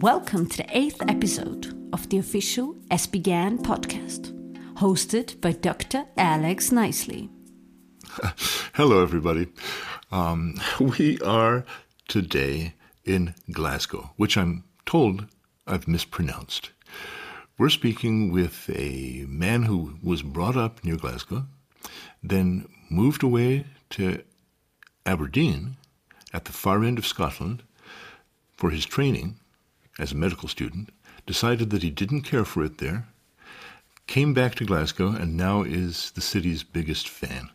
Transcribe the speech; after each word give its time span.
Welcome 0.00 0.46
to 0.46 0.56
the 0.56 0.78
eighth 0.78 1.02
episode 1.08 1.76
of 1.92 2.08
the 2.08 2.16
official 2.16 2.72
ESPGHAN 2.90 3.58
podcast, 3.58 4.32
hosted 4.76 5.38
by 5.42 5.52
Dr. 5.52 6.06
Alex 6.16 6.70
Knisely. 6.70 7.28
Hello, 8.72 9.02
everybody. 9.02 9.48
Um, 10.10 10.54
we 10.80 11.20
are 11.20 11.66
today 12.08 12.72
in 13.04 13.34
Glasgow, 13.52 14.12
which 14.16 14.38
I'm 14.38 14.64
told 14.86 15.26
I've 15.66 15.86
mispronounced. 15.86 16.70
We're 17.58 17.68
speaking 17.68 18.32
with 18.32 18.70
a 18.74 19.26
man 19.28 19.64
who 19.64 19.98
was 20.02 20.22
brought 20.22 20.56
up 20.56 20.82
near 20.82 20.96
Glasgow, 20.96 21.44
then 22.22 22.66
moved 22.88 23.22
away 23.22 23.66
to 23.90 24.22
Aberdeen 25.04 25.76
at 26.32 26.46
the 26.46 26.52
far 26.52 26.84
end 26.84 26.96
of 26.96 27.06
Scotland 27.06 27.64
for 28.56 28.70
his 28.70 28.86
training 28.86 29.39
as 30.00 30.12
a 30.12 30.16
medical 30.16 30.48
student, 30.48 30.88
decided 31.26 31.70
that 31.70 31.82
he 31.82 31.90
didn't 31.90 32.22
care 32.22 32.44
for 32.44 32.64
it 32.64 32.78
there, 32.78 33.06
came 34.06 34.34
back 34.34 34.54
to 34.56 34.64
Glasgow, 34.64 35.08
and 35.08 35.36
now 35.36 35.62
is 35.62 36.10
the 36.12 36.20
city's 36.20 36.64
biggest 36.64 37.08
fan. 37.08 37.50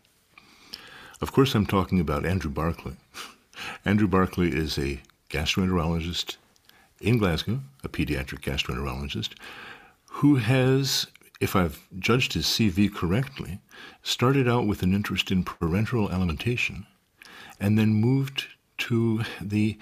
Of 1.20 1.32
course, 1.32 1.54
I'm 1.54 1.66
talking 1.66 1.98
about 2.00 2.24
Andrew 2.24 2.50
Barclay. 2.50 2.96
Andrew 3.84 4.06
Barclay 4.06 4.48
is 4.48 4.78
a 4.78 5.00
gastroenterologist 5.28 6.36
in 7.00 7.18
Glasgow, 7.18 7.60
a 7.82 7.88
pediatric 7.88 8.40
gastroenterologist, 8.40 9.30
who 10.04 10.36
has, 10.36 11.08
if 11.40 11.56
I've 11.56 11.86
judged 11.98 12.32
his 12.32 12.46
CV 12.46 12.94
correctly, 12.94 13.58
started 14.02 14.48
out 14.48 14.66
with 14.66 14.82
an 14.82 14.94
interest 14.94 15.30
in 15.30 15.44
parenteral 15.44 16.10
alimentation 16.10 16.86
and 17.58 17.78
then 17.78 17.92
moved 17.92 18.46
to 18.78 19.22
the 19.40 19.78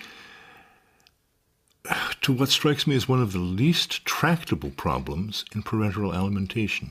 to 2.24 2.32
what 2.32 2.48
strikes 2.48 2.86
me 2.86 2.96
as 2.96 3.06
one 3.06 3.20
of 3.20 3.34
the 3.34 3.38
least 3.38 4.02
tractable 4.06 4.70
problems 4.70 5.44
in 5.54 5.62
parenteral 5.62 6.14
alimentation, 6.14 6.90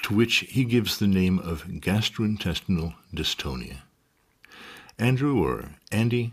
to 0.00 0.14
which 0.14 0.44
he 0.48 0.62
gives 0.62 0.98
the 1.00 1.08
name 1.08 1.40
of 1.40 1.64
gastrointestinal 1.64 2.94
dystonia. 3.12 3.78
Andrew 4.96 5.42
or 5.44 5.70
Andy, 5.90 6.32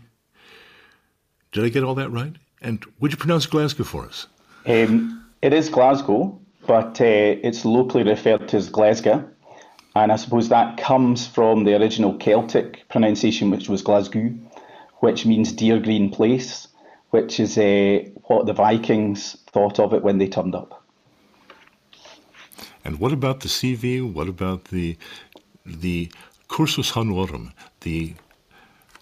did 1.50 1.64
I 1.64 1.68
get 1.68 1.82
all 1.82 1.96
that 1.96 2.10
right? 2.10 2.36
And 2.62 2.84
would 3.00 3.10
you 3.10 3.16
pronounce 3.16 3.46
Glasgow 3.46 3.82
for 3.82 4.06
us? 4.06 4.28
Um, 4.66 5.28
it 5.42 5.52
is 5.52 5.68
Glasgow, 5.68 6.38
but 6.68 7.00
uh, 7.00 7.04
it's 7.42 7.64
locally 7.64 8.04
referred 8.04 8.46
to 8.50 8.56
as 8.56 8.68
Glasgow. 8.68 9.28
And 9.96 10.12
I 10.12 10.16
suppose 10.16 10.48
that 10.50 10.78
comes 10.78 11.26
from 11.26 11.64
the 11.64 11.74
original 11.74 12.16
Celtic 12.18 12.88
pronunciation, 12.88 13.50
which 13.50 13.68
was 13.68 13.82
Glasgow, 13.82 14.30
which 15.00 15.26
means 15.26 15.50
dear 15.50 15.80
green 15.80 16.08
place, 16.08 16.68
which 17.10 17.40
is 17.40 17.58
uh, 17.58 18.00
what 18.24 18.46
the 18.46 18.52
Vikings 18.52 19.36
thought 19.52 19.78
of 19.78 19.92
it 19.94 20.02
when 20.02 20.18
they 20.18 20.28
turned 20.28 20.54
up. 20.54 20.82
And 22.84 22.98
what 22.98 23.12
about 23.12 23.40
the 23.40 23.48
CV? 23.48 24.00
What 24.00 24.28
about 24.28 24.66
the 24.66 24.96
the 25.66 26.10
cursus 26.48 26.92
honorum, 26.92 27.52
the 27.80 28.14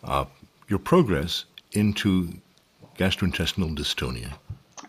uh, 0.02 0.24
your 0.68 0.78
progress 0.78 1.44
into 1.72 2.32
gastrointestinal 2.96 3.76
dystonia? 3.76 4.32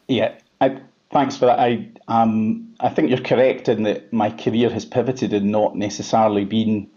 Yeah, 0.08 0.34
I, 0.60 0.82
Thanks 1.12 1.38
for 1.38 1.48
that. 1.48 1.60
I 1.60 1.88
um, 2.08 2.76
I 2.80 2.90
think 2.90 3.10
you're 3.10 3.20
correct 3.20 3.68
in 3.68 3.84
that 3.84 4.14
my 4.14 4.30
career 4.30 4.70
has 4.70 4.86
pivoted 4.86 5.34
and 5.34 5.52
not 5.52 5.76
necessarily 5.76 6.46
been 6.46 6.88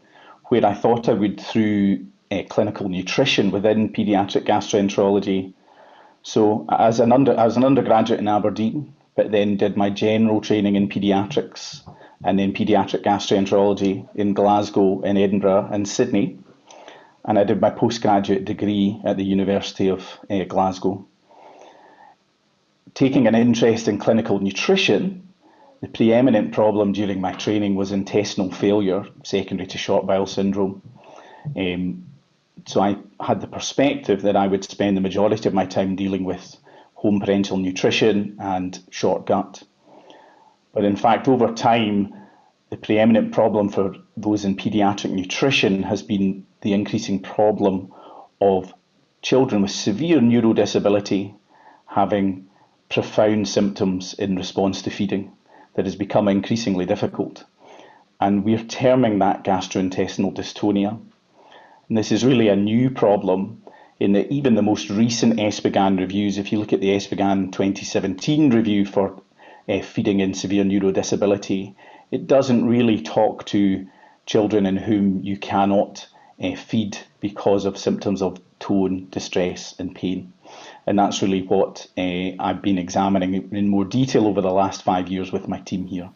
where 0.47 0.66
I 0.66 0.74
thought 0.74 1.08
I 1.08 1.14
would 1.14 1.41
through 1.41 2.04
uh, 2.30 2.42
clinical 2.50 2.91
nutrition 2.91 3.50
within 3.50 3.91
paediatric 3.91 4.44
gastroenterology. 4.44 5.54
So 6.22 6.66
as 6.71 7.00
an 7.00 7.12
under 7.12 7.33
as 7.33 7.56
an 7.56 7.65
undergraduate 7.65 8.21
in 8.21 8.28
Aberdeen, 8.28 8.94
but 9.16 9.31
then 9.31 9.56
did 9.56 9.77
my 9.77 9.91
general 9.91 10.41
training 10.41 10.77
in 10.77 10.88
paediatrics 10.88 11.83
and 12.25 12.38
then 12.38 12.53
paediatric 12.53 13.03
gastroenterology 13.03 14.09
in 14.15 14.33
Glasgow, 14.33 15.03
in 15.03 15.16
Edinburgh, 15.16 15.69
and 15.72 15.88
Sydney. 15.88 16.38
And 17.25 17.38
I 17.38 17.44
did 17.44 17.60
my 17.60 17.71
postgraduate 17.71 18.44
degree 18.44 19.00
at 19.05 19.16
the 19.16 19.25
University 19.25 19.88
of 19.88 20.06
uh, 20.31 20.44
Glasgow 20.44 21.06
taking 22.94 23.27
an 23.27 23.34
interest 23.34 23.89
in 23.89 23.99
clinical 23.99 24.39
nutrition, 24.39 25.28
the 25.81 25.89
preeminent 25.89 26.53
problem 26.53 26.93
during 26.93 27.21
my 27.21 27.33
training 27.33 27.75
was 27.75 27.93
intestinal 27.93 28.50
failure, 28.50 29.04
secondary 29.25 29.66
to 29.69 29.78
short 29.78 30.06
bowel 30.06 30.27
syndrome. 30.27 30.83
Um, 31.56 32.06
so 32.66 32.80
I 32.80 32.96
had 33.20 33.40
the 33.40 33.46
perspective 33.46 34.22
that 34.22 34.36
I 34.36 34.46
would 34.46 34.64
spend 34.64 34.96
the 34.96 35.00
majority 35.00 35.48
of 35.48 35.54
my 35.54 35.66
time 35.66 35.96
dealing 35.96 36.24
with 36.24 36.56
home 36.94 37.20
parenteral 37.20 37.60
nutrition 37.60 38.36
and 38.38 38.78
short 38.90 39.26
gut. 39.26 39.62
But 40.72 40.84
in 40.84 40.96
fact, 40.96 41.28
over 41.28 41.52
time, 41.52 42.14
the 42.70 42.76
preeminent 42.76 43.32
problem 43.32 43.68
for 43.68 43.96
those 44.16 44.44
in 44.44 44.56
paediatric 44.56 45.10
nutrition 45.10 45.82
has 45.82 46.02
been 46.02 46.46
the 46.62 46.72
increasing 46.72 47.20
problem 47.20 47.92
of 48.41 48.72
children 49.20 49.62
with 49.62 49.70
severe 49.70 50.20
neurodisability 50.20 51.34
having 51.86 52.48
profound 52.88 53.48
symptoms 53.48 54.14
in 54.14 54.36
response 54.36 54.82
to 54.82 54.91
feeding 54.91 55.32
that 55.74 55.84
has 55.84 55.96
become 55.96 56.28
increasingly 56.28 56.86
difficult. 56.86 57.44
And 58.20 58.44
we're 58.44 58.64
terming 58.64 59.18
that 59.18 59.44
gastrointestinal 59.44 60.34
dystonia. 60.34 60.98
And 61.92 61.98
this 61.98 62.10
is 62.10 62.25
really 62.25 62.48
a 62.48 62.56
new 62.56 62.88
problem 62.88 63.64
in 64.00 64.12
that 64.12 64.32
even 64.32 64.54
the 64.54 64.62
most 64.62 64.88
recent 64.88 65.38
ESPGHAN 65.38 65.98
reviews, 65.98 66.38
if 66.38 66.50
you 66.50 66.58
look 66.58 66.72
at 66.72 66.80
the 66.80 66.88
ESPGHAN 66.88 67.53
2017 67.53 68.48
review 68.48 68.86
for 68.86 69.20
uh, 69.69 69.82
feeding 69.82 70.20
in 70.20 70.32
severe 70.32 70.64
neurodisability, 70.64 71.75
it 72.10 72.26
doesn't 72.26 72.66
really 72.66 73.03
talk 73.03 73.44
to 73.44 73.86
children 74.25 74.64
in 74.64 74.78
whom 74.78 75.20
you 75.22 75.36
cannot 75.36 76.08
uh, 76.42 76.56
feed 76.56 76.97
because 77.20 77.66
of 77.66 77.76
symptoms 77.76 78.22
of 78.22 78.41
tone, 78.59 79.09
distress, 79.10 79.74
and 79.78 79.94
pain. 79.94 80.32
And 80.86 80.98
that's 80.98 81.20
really 81.20 81.42
what 81.42 81.86
uh, 81.98 82.30
I've 82.38 82.62
been 82.62 82.78
examining 82.78 83.53
in 83.53 83.69
more 83.69 83.84
detail 83.84 84.26
over 84.26 84.41
the 84.41 84.50
last 84.50 84.82
five 84.82 85.09
years 85.09 85.30
with 85.30 85.47
my 85.47 85.60
team 85.60 85.88
here. 85.88 86.09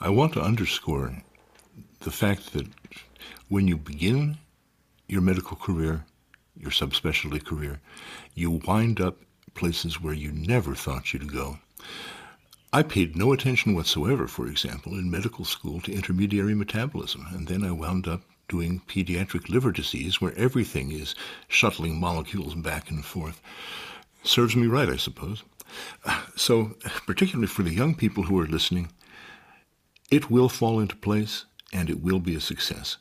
I 0.00 0.08
want 0.08 0.32
to 0.32 0.40
underscore 0.40 1.18
the 2.00 2.10
fact 2.10 2.54
that 2.54 2.68
when 3.50 3.68
you 3.68 3.76
begin 3.76 4.38
your 5.12 5.20
medical 5.20 5.58
career, 5.58 6.06
your 6.56 6.70
subspecialty 6.70 7.44
career, 7.44 7.80
you 8.34 8.50
wind 8.66 8.98
up 8.98 9.18
places 9.54 10.00
where 10.00 10.14
you 10.14 10.32
never 10.32 10.74
thought 10.74 11.12
you'd 11.12 11.30
go. 11.30 11.58
I 12.72 12.82
paid 12.82 13.14
no 13.14 13.34
attention 13.34 13.74
whatsoever, 13.74 14.26
for 14.26 14.46
example, 14.46 14.94
in 14.94 15.10
medical 15.10 15.44
school 15.44 15.82
to 15.82 15.92
intermediary 15.92 16.54
metabolism, 16.54 17.26
and 17.32 17.46
then 17.46 17.62
I 17.62 17.72
wound 17.72 18.08
up 18.08 18.22
doing 18.48 18.80
pediatric 18.88 19.50
liver 19.50 19.70
disease, 19.70 20.20
where 20.20 20.34
everything 20.34 20.90
is 20.90 21.14
shuttling 21.46 22.00
molecules 22.00 22.54
back 22.54 22.90
and 22.90 23.04
forth. 23.04 23.42
Serves 24.24 24.56
me 24.56 24.66
right, 24.66 24.88
I 24.88 24.96
suppose. 24.96 25.42
So, 26.36 26.74
particularly 27.06 27.48
for 27.48 27.62
the 27.62 27.74
young 27.74 27.94
people 27.94 28.24
who 28.24 28.40
are 28.40 28.46
listening, 28.46 28.90
it 30.10 30.30
will 30.30 30.48
fall 30.48 30.80
into 30.80 30.96
place 30.96 31.44
and 31.70 31.90
it 31.90 32.02
will 32.02 32.20
be 32.20 32.34
a 32.34 32.40
success. 32.40 32.96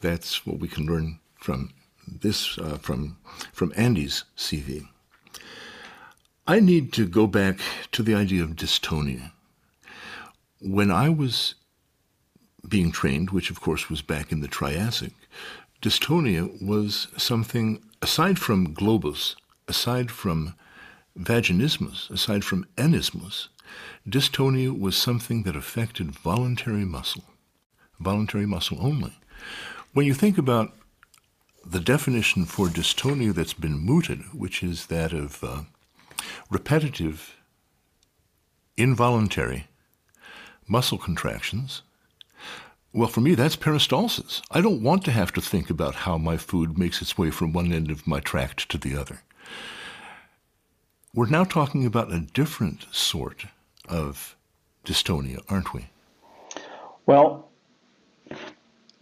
That's 0.00 0.46
what 0.46 0.58
we 0.58 0.68
can 0.68 0.86
learn 0.86 1.20
from 1.36 1.72
this, 2.06 2.58
uh, 2.58 2.78
from, 2.78 3.16
from 3.52 3.72
Andy's 3.76 4.24
CV. 4.36 4.88
I 6.46 6.58
need 6.60 6.92
to 6.94 7.06
go 7.06 7.26
back 7.26 7.60
to 7.92 8.02
the 8.02 8.14
idea 8.14 8.42
of 8.42 8.56
dystonia. 8.56 9.32
When 10.60 10.90
I 10.90 11.08
was 11.08 11.54
being 12.68 12.92
trained, 12.92 13.30
which 13.30 13.50
of 13.50 13.60
course 13.60 13.88
was 13.88 14.02
back 14.02 14.32
in 14.32 14.40
the 14.40 14.48
Triassic, 14.48 15.12
dystonia 15.80 16.60
was 16.60 17.08
something, 17.16 17.82
aside 18.00 18.38
from 18.38 18.74
globus, 18.74 19.36
aside 19.68 20.10
from 20.10 20.54
vaginismus, 21.18 22.10
aside 22.10 22.44
from 22.44 22.66
anismus, 22.76 23.48
dystonia 24.08 24.76
was 24.76 24.96
something 24.96 25.42
that 25.44 25.56
affected 25.56 26.10
voluntary 26.10 26.84
muscle, 26.84 27.24
voluntary 28.00 28.46
muscle 28.46 28.78
only. 28.80 29.12
When 29.92 30.06
you 30.06 30.14
think 30.14 30.38
about 30.38 30.72
the 31.64 31.80
definition 31.80 32.44
for 32.44 32.66
dystonia 32.66 33.34
that's 33.34 33.52
been 33.52 33.78
mooted, 33.78 34.20
which 34.32 34.62
is 34.62 34.86
that 34.86 35.12
of 35.12 35.42
uh, 35.44 35.62
repetitive, 36.50 37.36
involuntary 38.76 39.66
muscle 40.66 40.98
contractions, 40.98 41.82
well, 42.94 43.08
for 43.08 43.22
me, 43.22 43.34
that's 43.34 43.56
peristalsis. 43.56 44.42
I 44.50 44.60
don't 44.60 44.82
want 44.82 45.04
to 45.06 45.12
have 45.12 45.32
to 45.32 45.40
think 45.40 45.70
about 45.70 45.94
how 45.94 46.18
my 46.18 46.36
food 46.36 46.76
makes 46.76 47.00
its 47.00 47.16
way 47.16 47.30
from 47.30 47.52
one 47.52 47.72
end 47.72 47.90
of 47.90 48.06
my 48.06 48.20
tract 48.20 48.68
to 48.70 48.76
the 48.76 48.96
other. 48.96 49.22
We're 51.14 51.28
now 51.28 51.44
talking 51.44 51.86
about 51.86 52.12
a 52.12 52.20
different 52.20 52.86
sort 52.90 53.46
of 53.88 54.36
dystonia, 54.84 55.42
aren't 55.48 55.72
we? 55.72 55.86
Well, 57.06 57.51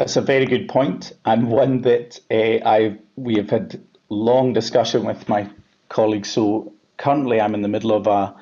that's 0.00 0.16
a 0.16 0.22
very 0.22 0.46
good 0.46 0.66
point, 0.66 1.12
and 1.26 1.50
one 1.50 1.82
that 1.82 2.18
uh, 2.30 2.66
I 2.66 2.96
we 3.16 3.34
have 3.34 3.50
had 3.50 3.78
long 4.08 4.54
discussion 4.54 5.04
with 5.04 5.28
my 5.28 5.46
colleagues. 5.90 6.30
So 6.30 6.72
currently 6.96 7.38
I'm 7.38 7.54
in 7.54 7.60
the 7.60 7.68
middle 7.68 7.92
of 7.92 8.06
a 8.06 8.34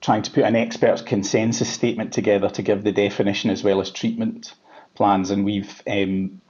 trying 0.00 0.22
to 0.22 0.30
put 0.32 0.42
an 0.42 0.56
expert 0.56 1.06
consensus 1.06 1.72
statement 1.72 2.12
together 2.12 2.50
to 2.50 2.62
give 2.62 2.82
the 2.82 2.90
definition 2.90 3.48
as 3.50 3.62
well 3.62 3.80
as 3.80 3.92
treatment 3.92 4.54
plans, 4.96 5.30
and 5.30 5.44
we've 5.44 5.80
um, 5.86 6.40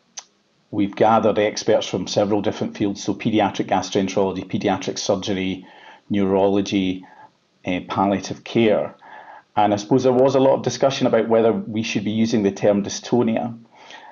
we've 0.71 0.97
gathered 0.97 1.38
experts 1.38 1.87
from 1.87 2.06
several 2.06 2.41
different 2.41 2.75
fields, 2.75 3.05
so 3.05 3.12
pediatric 3.12 3.67
gastroenterology, 3.67 4.47
pediatric 4.47 4.99
surgery, 4.99 5.67
neurology, 6.09 7.05
uh, 7.67 7.81
palliative 7.87 8.44
care, 8.44 8.94
and 9.65 9.75
I 9.75 9.77
suppose 9.77 10.05
there 10.05 10.13
was 10.13 10.37
a 10.37 10.41
lot 10.41 10.55
of 10.55 10.63
discussion 10.63 11.09
about 11.09 11.29
whether 11.29 11.53
we 11.53 11.83
should 11.83 12.05
be 12.05 12.13
using 12.13 12.45
the 12.45 12.53
term 12.53 12.85
dystonia. 12.85 13.59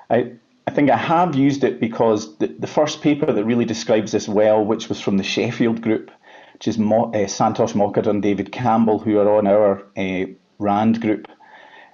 I, 0.09 0.33
I 0.67 0.71
think 0.71 0.89
I 0.89 0.97
have 0.97 1.35
used 1.35 1.63
it 1.63 1.79
because 1.79 2.37
the, 2.39 2.47
the 2.47 2.67
first 2.67 3.01
paper 3.01 3.31
that 3.31 3.45
really 3.45 3.63
describes 3.63 4.11
this 4.11 4.27
well, 4.27 4.63
which 4.63 4.89
was 4.89 4.99
from 4.99 5.15
the 5.15 5.23
Sheffield 5.23 5.81
group, 5.81 6.11
which 6.51 6.67
is 6.67 6.77
Mo, 6.77 7.05
uh, 7.13 7.27
Santosh 7.27 7.73
Mordekar 7.73 8.07
and 8.07 8.21
David 8.21 8.51
Campbell, 8.51 8.99
who 8.99 9.19
are 9.19 9.37
on 9.37 9.47
our 9.47 9.83
uh, 9.95 10.25
RAND 10.59 10.99
group. 10.99 11.29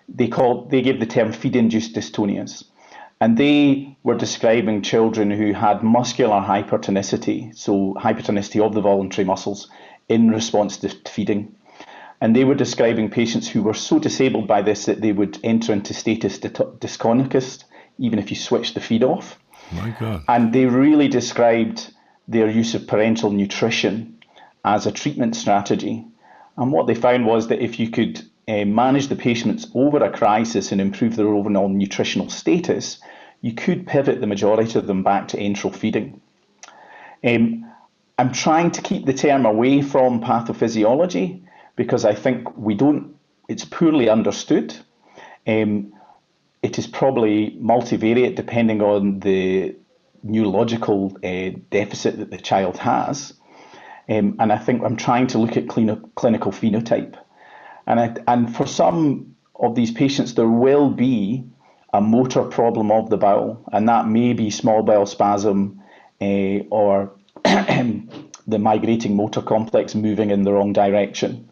They 0.10 0.28
called 0.30 0.72
they 0.72 0.82
gave 0.82 1.00
the 1.00 1.06
term 1.06 1.32
feed-induced 1.32 1.94
dystonias, 1.94 2.64
and 3.22 3.38
they 3.38 3.96
were 4.02 4.18
describing 4.18 4.82
children 4.82 5.30
who 5.30 5.54
had 5.54 5.84
muscular 5.84 6.42
hypertonicity, 6.42 7.56
so 7.56 7.94
hypertonicity 8.00 8.66
of 8.66 8.74
the 8.74 8.82
voluntary 8.82 9.26
muscles 9.26 9.70
in 10.10 10.32
response 10.32 10.78
to 10.78 10.90
feeding. 11.08 11.56
And 12.24 12.34
they 12.34 12.46
were 12.46 12.56
describing 12.56 13.10
patients 13.10 13.50
who 13.50 13.62
were 13.62 13.74
so 13.74 14.00
disabled 14.00 14.48
by 14.48 14.62
this 14.62 14.86
that 14.86 15.02
they 15.02 15.12
would 15.12 15.38
enter 15.44 15.74
into 15.74 15.94
status 15.94 16.40
dystonicus, 16.40 17.66
even 17.98 18.18
if 18.18 18.30
you 18.30 18.38
switch 18.38 18.74
the 18.74 18.80
feed 18.80 19.04
off. 19.04 19.38
My 19.74 19.94
God. 20.00 20.24
And 20.30 20.54
they 20.54 20.66
really 20.66 21.10
described 21.10 21.94
their 22.30 22.50
use 22.50 22.76
of 22.76 22.84
parenteral 22.84 23.34
nutrition 23.34 24.20
as 24.64 24.88
a 24.88 24.92
treatment 24.94 25.36
strategy. 25.36 26.06
And 26.56 26.72
what 26.72 26.88
they 26.88 26.96
found 26.96 27.26
was 27.26 27.50
that 27.50 27.62
if 27.62 27.78
you 27.78 27.90
could 27.90 28.22
uh, 28.48 28.64
manage 28.64 29.10
the 29.10 29.18
patients 29.18 29.68
over 29.76 29.98
a 29.98 30.10
crisis 30.10 30.72
and 30.72 30.80
improve 30.80 31.18
their 31.18 31.28
overall 31.28 31.68
nutritional 31.68 32.30
status, 32.30 33.02
you 33.42 33.52
could 33.54 33.86
pivot 33.86 34.22
the 34.22 34.28
majority 34.28 34.80
of 34.80 34.88
them 34.88 35.04
back 35.04 35.28
to 35.28 35.38
enteral 35.38 35.76
feeding. 35.76 36.22
Um, 37.22 37.70
I'm 38.18 38.32
trying 38.32 38.72
to 38.72 38.82
keep 38.82 39.06
the 39.06 39.14
term 39.14 39.46
away 39.46 39.82
from 39.82 40.22
pathophysiology 40.22 41.43
because 41.76 42.06
I 42.06 42.14
think 42.14 42.56
we 42.58 42.76
don't, 42.76 43.16
it's 43.48 43.66
poorly 43.66 44.10
understood. 44.10 44.76
Um, 45.48 45.94
it 46.62 46.80
is 46.80 46.88
probably 46.88 47.58
multivariate 47.62 48.36
depending 48.36 48.82
on 48.82 49.20
the 49.20 49.76
neurological 50.24 51.18
uh, 51.24 51.52
deficit 51.70 52.18
that 52.18 52.32
the 52.32 52.38
child 52.38 52.78
has. 52.78 53.34
Um, 54.10 54.36
and 54.40 54.52
I 54.52 54.58
think 54.58 54.84
I'm 54.84 54.96
trying 54.96 55.28
to 55.28 55.38
look 55.38 55.58
at 55.58 55.68
clinical 55.68 56.52
phenotype. 56.52 57.16
And, 57.86 58.00
I, 58.00 58.16
and 58.28 58.56
for 58.56 58.66
some 58.66 59.36
of 59.56 59.76
these 59.76 59.92
patients, 59.92 60.34
there 60.34 60.48
will 60.48 60.90
be 60.90 61.44
a 61.94 62.02
motor 62.02 62.44
problem 62.44 62.92
of 62.92 63.10
the 63.10 63.18
bowel, 63.18 63.64
and 63.72 63.88
that 63.88 64.08
may 64.08 64.34
be 64.34 64.50
small 64.50 64.82
bowel 64.82 65.06
spasm 65.06 65.82
uh, 66.22 66.60
or 66.72 67.14
the 67.44 68.60
migrating 68.60 69.16
motor 69.16 69.42
complex 69.42 69.94
moving 69.94 70.32
in 70.32 70.44
the 70.44 70.52
wrong 70.52 70.74
direction. 70.74 71.50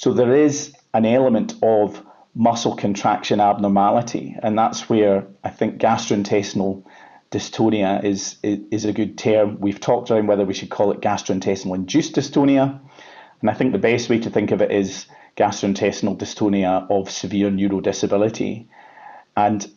So 0.00 0.14
there 0.14 0.34
is 0.34 0.72
an 0.94 1.04
element 1.04 1.56
of 1.62 2.02
muscle 2.34 2.74
contraction 2.74 3.38
abnormality, 3.38 4.34
and 4.42 4.56
that's 4.56 4.88
where 4.88 5.26
I 5.44 5.50
think 5.50 5.78
gastrointestinal 5.78 6.84
dystonia 7.30 8.02
is, 8.02 8.36
is 8.42 8.86
a 8.86 8.94
good 8.94 9.18
term. 9.18 9.60
We've 9.60 9.78
talked 9.78 10.10
around 10.10 10.26
whether 10.26 10.46
we 10.46 10.54
should 10.54 10.70
call 10.70 10.90
it 10.90 11.02
gastrointestinal 11.02 11.74
induced 11.74 12.14
dystonia, 12.14 12.80
and 13.42 13.50
I 13.50 13.52
think 13.52 13.72
the 13.72 13.78
best 13.78 14.08
way 14.08 14.18
to 14.20 14.30
think 14.30 14.52
of 14.52 14.62
it 14.62 14.70
is 14.70 15.04
gastrointestinal 15.36 16.16
dystonia 16.16 16.90
of 16.90 17.10
severe 17.10 17.50
neurodisability. 17.50 18.68
And 19.36 19.70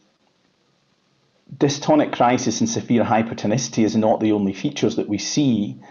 dystonic 1.53 2.13
crisis 2.13 2.61
and 2.61 2.69
severe 2.69 3.03
hypertonicity 3.03 3.83
is 3.83 3.97
not 3.97 4.21
the 4.21 4.31
only 4.31 4.53
features 4.53 4.95
that 4.95 5.09
we 5.09 5.17
see. 5.17 5.81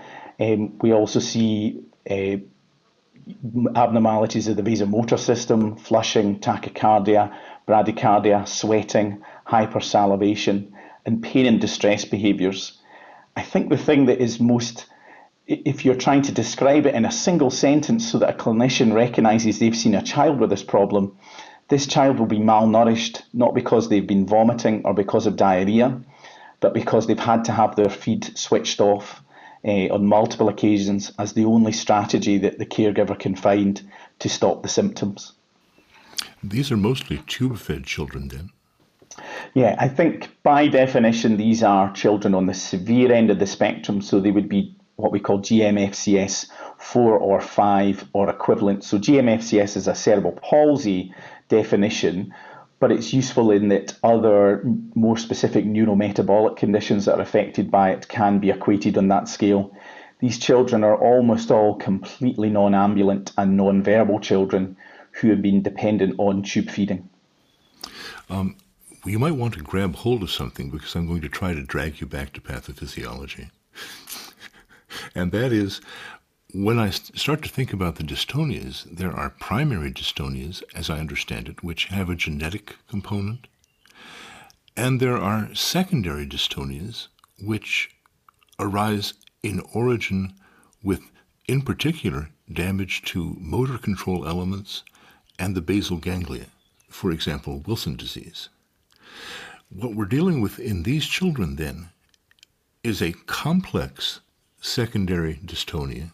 Um, 0.40 0.78
we 0.80 0.94
also 0.94 1.18
see 1.18 1.84
uh, 2.10 2.38
abnormalities 3.76 4.48
of 4.48 4.56
the 4.56 4.62
vasomotor 4.62 5.18
system, 5.18 5.76
flushing, 5.76 6.40
tachycardia, 6.40 7.34
bradycardia, 7.66 8.46
sweating, 8.46 9.22
hypersalivation 9.46 10.72
and 11.04 11.22
pain 11.22 11.46
and 11.46 11.60
distress 11.60 12.04
behaviours. 12.04 12.78
I 13.36 13.42
think 13.42 13.70
the 13.70 13.76
thing 13.76 14.06
that 14.06 14.20
is 14.20 14.40
most, 14.40 14.86
if 15.46 15.84
you're 15.84 15.94
trying 15.94 16.22
to 16.22 16.32
describe 16.32 16.86
it 16.86 16.94
in 16.94 17.04
a 17.04 17.12
single 17.12 17.50
sentence 17.50 18.10
so 18.10 18.18
that 18.18 18.30
a 18.30 18.36
clinician 18.36 18.92
recognises 18.92 19.58
they've 19.58 19.76
seen 19.76 19.94
a 19.94 20.02
child 20.02 20.38
with 20.38 20.50
this 20.50 20.62
problem, 20.62 21.16
this 21.68 21.86
child 21.86 22.18
will 22.18 22.26
be 22.26 22.38
malnourished 22.38 23.22
not 23.32 23.54
because 23.54 23.88
they've 23.88 24.06
been 24.06 24.26
vomiting 24.26 24.82
or 24.84 24.94
because 24.94 25.26
of 25.26 25.36
diarrhea, 25.36 26.00
but 26.60 26.74
because 26.74 27.06
they've 27.06 27.18
had 27.18 27.44
to 27.46 27.52
have 27.52 27.74
their 27.74 27.90
feed 27.90 28.36
switched 28.36 28.80
off 28.80 29.21
uh, 29.64 29.88
on 29.92 30.06
multiple 30.06 30.48
occasions 30.48 31.12
as 31.18 31.32
the 31.32 31.44
only 31.44 31.72
strategy 31.72 32.38
that 32.38 32.58
the 32.58 32.66
caregiver 32.66 33.18
can 33.18 33.36
find 33.36 33.82
to 34.18 34.28
stop 34.28 34.62
the 34.62 34.68
symptoms. 34.68 35.32
These 36.42 36.72
are 36.72 36.76
mostly 36.76 37.18
tube 37.26 37.58
fed 37.58 37.84
children 37.84 38.28
then. 38.28 38.50
Yeah, 39.54 39.76
I 39.78 39.88
think 39.88 40.30
by 40.42 40.68
definition, 40.68 41.36
these 41.36 41.62
are 41.62 41.92
children 41.92 42.34
on 42.34 42.46
the 42.46 42.54
severe 42.54 43.12
end 43.12 43.30
of 43.30 43.38
the 43.38 43.46
spectrum. 43.46 44.00
So 44.00 44.20
they 44.20 44.30
would 44.30 44.48
be 44.48 44.74
what 44.96 45.12
we 45.12 45.20
call 45.20 45.40
GMFCS 45.40 46.48
4 46.78 47.18
or 47.18 47.40
5 47.40 48.08
or 48.12 48.30
equivalent. 48.30 48.84
So 48.84 48.98
GMFCS 48.98 49.76
is 49.76 49.88
a 49.88 49.94
cerebral 49.94 50.32
palsy 50.32 51.14
definition, 51.48 52.34
but 52.82 52.90
it's 52.90 53.12
useful 53.12 53.52
in 53.52 53.68
that 53.68 53.96
other 54.02 54.60
more 54.96 55.16
specific 55.16 55.64
neurometabolic 55.64 56.56
conditions 56.56 57.04
that 57.04 57.16
are 57.16 57.22
affected 57.22 57.70
by 57.70 57.92
it 57.92 58.08
can 58.08 58.40
be 58.40 58.50
equated 58.50 58.98
on 58.98 59.06
that 59.06 59.28
scale. 59.28 59.72
These 60.18 60.40
children 60.40 60.82
are 60.82 60.96
almost 60.96 61.52
all 61.52 61.76
completely 61.76 62.50
non 62.50 62.74
ambulant 62.74 63.30
and 63.38 63.56
non 63.56 63.84
verbal 63.84 64.18
children 64.18 64.76
who 65.12 65.30
have 65.30 65.40
been 65.40 65.62
dependent 65.62 66.16
on 66.18 66.42
tube 66.42 66.70
feeding. 66.70 67.08
Um, 68.28 68.56
you 69.04 69.20
might 69.20 69.36
want 69.36 69.54
to 69.54 69.60
grab 69.60 69.94
hold 69.94 70.24
of 70.24 70.32
something 70.32 70.68
because 70.68 70.96
I'm 70.96 71.06
going 71.06 71.20
to 71.20 71.28
try 71.28 71.54
to 71.54 71.62
drag 71.62 72.00
you 72.00 72.08
back 72.08 72.32
to 72.32 72.40
pathophysiology. 72.40 73.50
and 75.14 75.30
that 75.30 75.52
is 75.52 75.80
when 76.52 76.78
I 76.78 76.90
start 76.90 77.42
to 77.42 77.48
think 77.48 77.72
about 77.72 77.96
the 77.96 78.02
dystonias, 78.02 78.84
there 78.84 79.12
are 79.12 79.30
primary 79.30 79.90
dystonias, 79.90 80.62
as 80.74 80.90
I 80.90 80.98
understand 80.98 81.48
it, 81.48 81.62
which 81.62 81.86
have 81.86 82.10
a 82.10 82.14
genetic 82.14 82.76
component. 82.88 83.46
And 84.76 85.00
there 85.00 85.16
are 85.16 85.54
secondary 85.54 86.26
dystonias, 86.26 87.08
which 87.42 87.96
arise 88.58 89.14
in 89.42 89.62
origin 89.72 90.34
with, 90.82 91.00
in 91.48 91.62
particular, 91.62 92.28
damage 92.52 93.00
to 93.04 93.34
motor 93.40 93.78
control 93.78 94.28
elements 94.28 94.82
and 95.38 95.54
the 95.54 95.62
basal 95.62 95.96
ganglia, 95.96 96.46
for 96.90 97.10
example, 97.10 97.62
Wilson 97.66 97.96
disease. 97.96 98.50
What 99.70 99.94
we're 99.94 100.04
dealing 100.04 100.42
with 100.42 100.58
in 100.58 100.82
these 100.82 101.06
children 101.06 101.56
then 101.56 101.88
is 102.84 103.00
a 103.00 103.12
complex 103.24 104.20
secondary 104.60 105.36
dystonia 105.36 106.10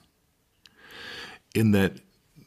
in 1.54 1.72
that 1.72 1.92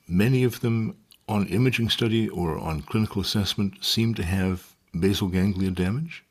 many 0.08 0.44
of 0.44 0.60
them 0.62 0.96
on 1.28 1.48
imaging 1.48 1.90
study 1.90 2.30
or 2.30 2.58
on 2.58 2.82
clinical 2.82 3.22
assessment 3.22 3.84
seem 3.84 4.14
to 4.16 4.24
have 4.24 4.76
basal 5.00 5.28
ganglia 5.28 5.72
damage? 5.72 6.24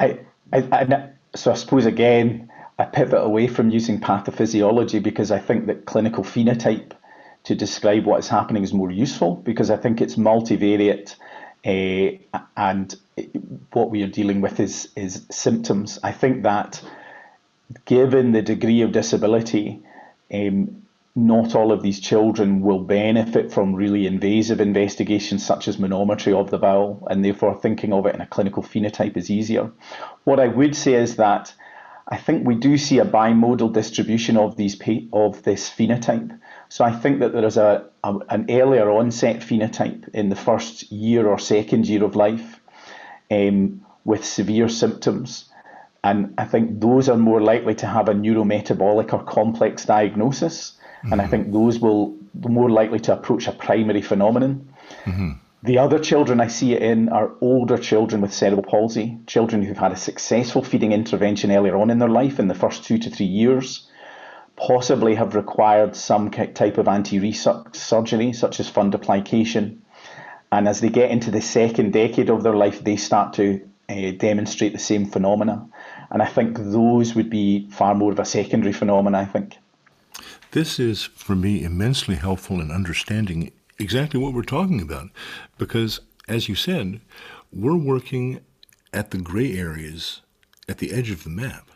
I, 0.00 0.20
I, 0.52 0.58
I, 0.72 1.08
so 1.34 1.50
I 1.50 1.54
suppose 1.54 1.86
again, 1.86 2.50
I 2.78 2.84
pivot 2.84 3.22
away 3.22 3.46
from 3.46 3.70
using 3.70 4.00
pathophysiology 4.00 5.02
because 5.02 5.30
I 5.30 5.38
think 5.38 5.66
that 5.66 5.86
clinical 5.86 6.24
phenotype 6.24 6.92
to 7.44 7.54
describe 7.54 8.04
what 8.04 8.18
is 8.20 8.28
happening 8.28 8.62
is 8.62 8.72
more 8.72 8.90
useful 8.90 9.36
because 9.36 9.70
I 9.70 9.76
think 9.76 10.00
it's 10.00 10.16
multivariate 10.16 11.16
uh, 11.64 12.38
and 12.56 12.94
what 13.72 13.90
we 13.90 14.02
are 14.02 14.08
dealing 14.08 14.40
with 14.40 14.58
is 14.58 14.88
is 14.96 15.26
symptoms. 15.30 15.98
I 16.02 16.12
think 16.12 16.42
that 16.42 16.82
given 17.84 18.32
the 18.32 18.42
degree 18.42 18.82
of 18.82 18.92
disability, 18.92 19.80
um, 20.32 20.81
not 21.14 21.54
all 21.54 21.72
of 21.72 21.82
these 21.82 22.00
children 22.00 22.62
will 22.62 22.78
benefit 22.78 23.52
from 23.52 23.74
really 23.74 24.06
invasive 24.06 24.60
investigations 24.60 25.44
such 25.44 25.68
as 25.68 25.76
manometry 25.76 26.32
of 26.34 26.50
the 26.50 26.58
bowel, 26.58 27.06
and 27.10 27.24
therefore 27.24 27.54
thinking 27.54 27.92
of 27.92 28.06
it 28.06 28.14
in 28.14 28.20
a 28.20 28.26
clinical 28.26 28.62
phenotype 28.62 29.16
is 29.16 29.30
easier. 29.30 29.70
What 30.24 30.40
I 30.40 30.48
would 30.48 30.74
say 30.74 30.94
is 30.94 31.16
that 31.16 31.52
I 32.08 32.16
think 32.16 32.46
we 32.46 32.54
do 32.54 32.78
see 32.78 32.98
a 32.98 33.04
bimodal 33.04 33.72
distribution 33.72 34.36
of 34.36 34.56
these 34.56 34.80
of 35.12 35.42
this 35.42 35.70
phenotype. 35.70 36.38
So 36.68 36.84
I 36.84 36.92
think 36.92 37.20
that 37.20 37.32
there 37.32 37.44
is 37.44 37.56
a, 37.56 37.88
a, 38.02 38.16
an 38.30 38.46
earlier 38.48 38.90
onset 38.90 39.40
phenotype 39.40 40.08
in 40.14 40.30
the 40.30 40.36
first 40.36 40.90
year 40.90 41.28
or 41.28 41.38
second 41.38 41.86
year 41.86 42.04
of 42.04 42.16
life 42.16 42.60
um, 43.30 43.84
with 44.04 44.24
severe 44.24 44.68
symptoms. 44.68 45.50
And 46.02 46.34
I 46.38 46.44
think 46.44 46.80
those 46.80 47.08
are 47.08 47.16
more 47.16 47.40
likely 47.40 47.74
to 47.76 47.86
have 47.86 48.08
a 48.08 48.14
neurometabolic 48.14 49.12
or 49.12 49.22
complex 49.22 49.84
diagnosis. 49.84 50.72
Mm-hmm. 51.02 51.12
And 51.12 51.20
I 51.20 51.24
mm-hmm. 51.24 51.30
think 51.30 51.52
those 51.52 51.80
will 51.80 52.16
be 52.38 52.48
more 52.48 52.70
likely 52.70 53.00
to 53.00 53.12
approach 53.12 53.48
a 53.48 53.52
primary 53.52 54.02
phenomenon. 54.02 54.72
Mm-hmm. 55.04 55.32
The 55.64 55.78
other 55.78 55.98
children 55.98 56.40
I 56.40 56.48
see 56.48 56.74
it 56.74 56.82
in 56.82 57.08
are 57.08 57.32
older 57.40 57.78
children 57.78 58.20
with 58.20 58.34
cerebral 58.34 58.64
palsy, 58.64 59.18
children 59.26 59.62
who've 59.62 59.78
had 59.78 59.92
a 59.92 59.96
successful 59.96 60.64
feeding 60.64 60.90
intervention 60.90 61.52
earlier 61.52 61.76
on 61.76 61.90
in 61.90 62.00
their 62.00 62.08
life 62.08 62.40
in 62.40 62.48
the 62.48 62.54
first 62.54 62.82
two 62.84 62.98
to 62.98 63.10
three 63.10 63.26
years, 63.26 63.88
possibly 64.56 65.14
have 65.14 65.36
required 65.36 65.94
some 65.94 66.30
type 66.30 66.78
of 66.78 66.88
anti 66.88 67.32
surgery, 67.32 68.32
such 68.32 68.58
as 68.58 68.70
fundoplication. 68.70 69.78
And 70.50 70.68
as 70.68 70.80
they 70.80 70.88
get 70.88 71.10
into 71.10 71.30
the 71.30 71.40
second 71.40 71.92
decade 71.92 72.28
of 72.28 72.42
their 72.42 72.56
life, 72.56 72.82
they 72.82 72.96
start 72.96 73.34
to 73.34 73.60
uh, 73.88 74.10
demonstrate 74.18 74.72
the 74.72 74.78
same 74.78 75.06
phenomena. 75.06 75.66
And 76.10 76.22
I 76.22 76.26
think 76.26 76.58
those 76.58 77.14
would 77.14 77.30
be 77.30 77.68
far 77.70 77.94
more 77.94 78.12
of 78.12 78.18
a 78.18 78.24
secondary 78.24 78.72
phenomena, 78.72 79.18
I 79.18 79.24
think. 79.26 79.58
This 80.52 80.78
is, 80.78 81.04
for 81.04 81.34
me, 81.34 81.64
immensely 81.64 82.14
helpful 82.14 82.60
in 82.60 82.70
understanding 82.70 83.52
exactly 83.78 84.20
what 84.20 84.34
we're 84.34 84.42
talking 84.42 84.82
about. 84.82 85.08
Because, 85.56 86.00
as 86.28 86.46
you 86.46 86.54
said, 86.54 87.00
we're 87.50 87.76
working 87.76 88.40
at 88.92 89.12
the 89.12 89.18
gray 89.18 89.56
areas 89.56 90.20
at 90.68 90.76
the 90.76 90.92
edge 90.92 91.10
of 91.10 91.24
the 91.24 91.30
map. 91.30 91.70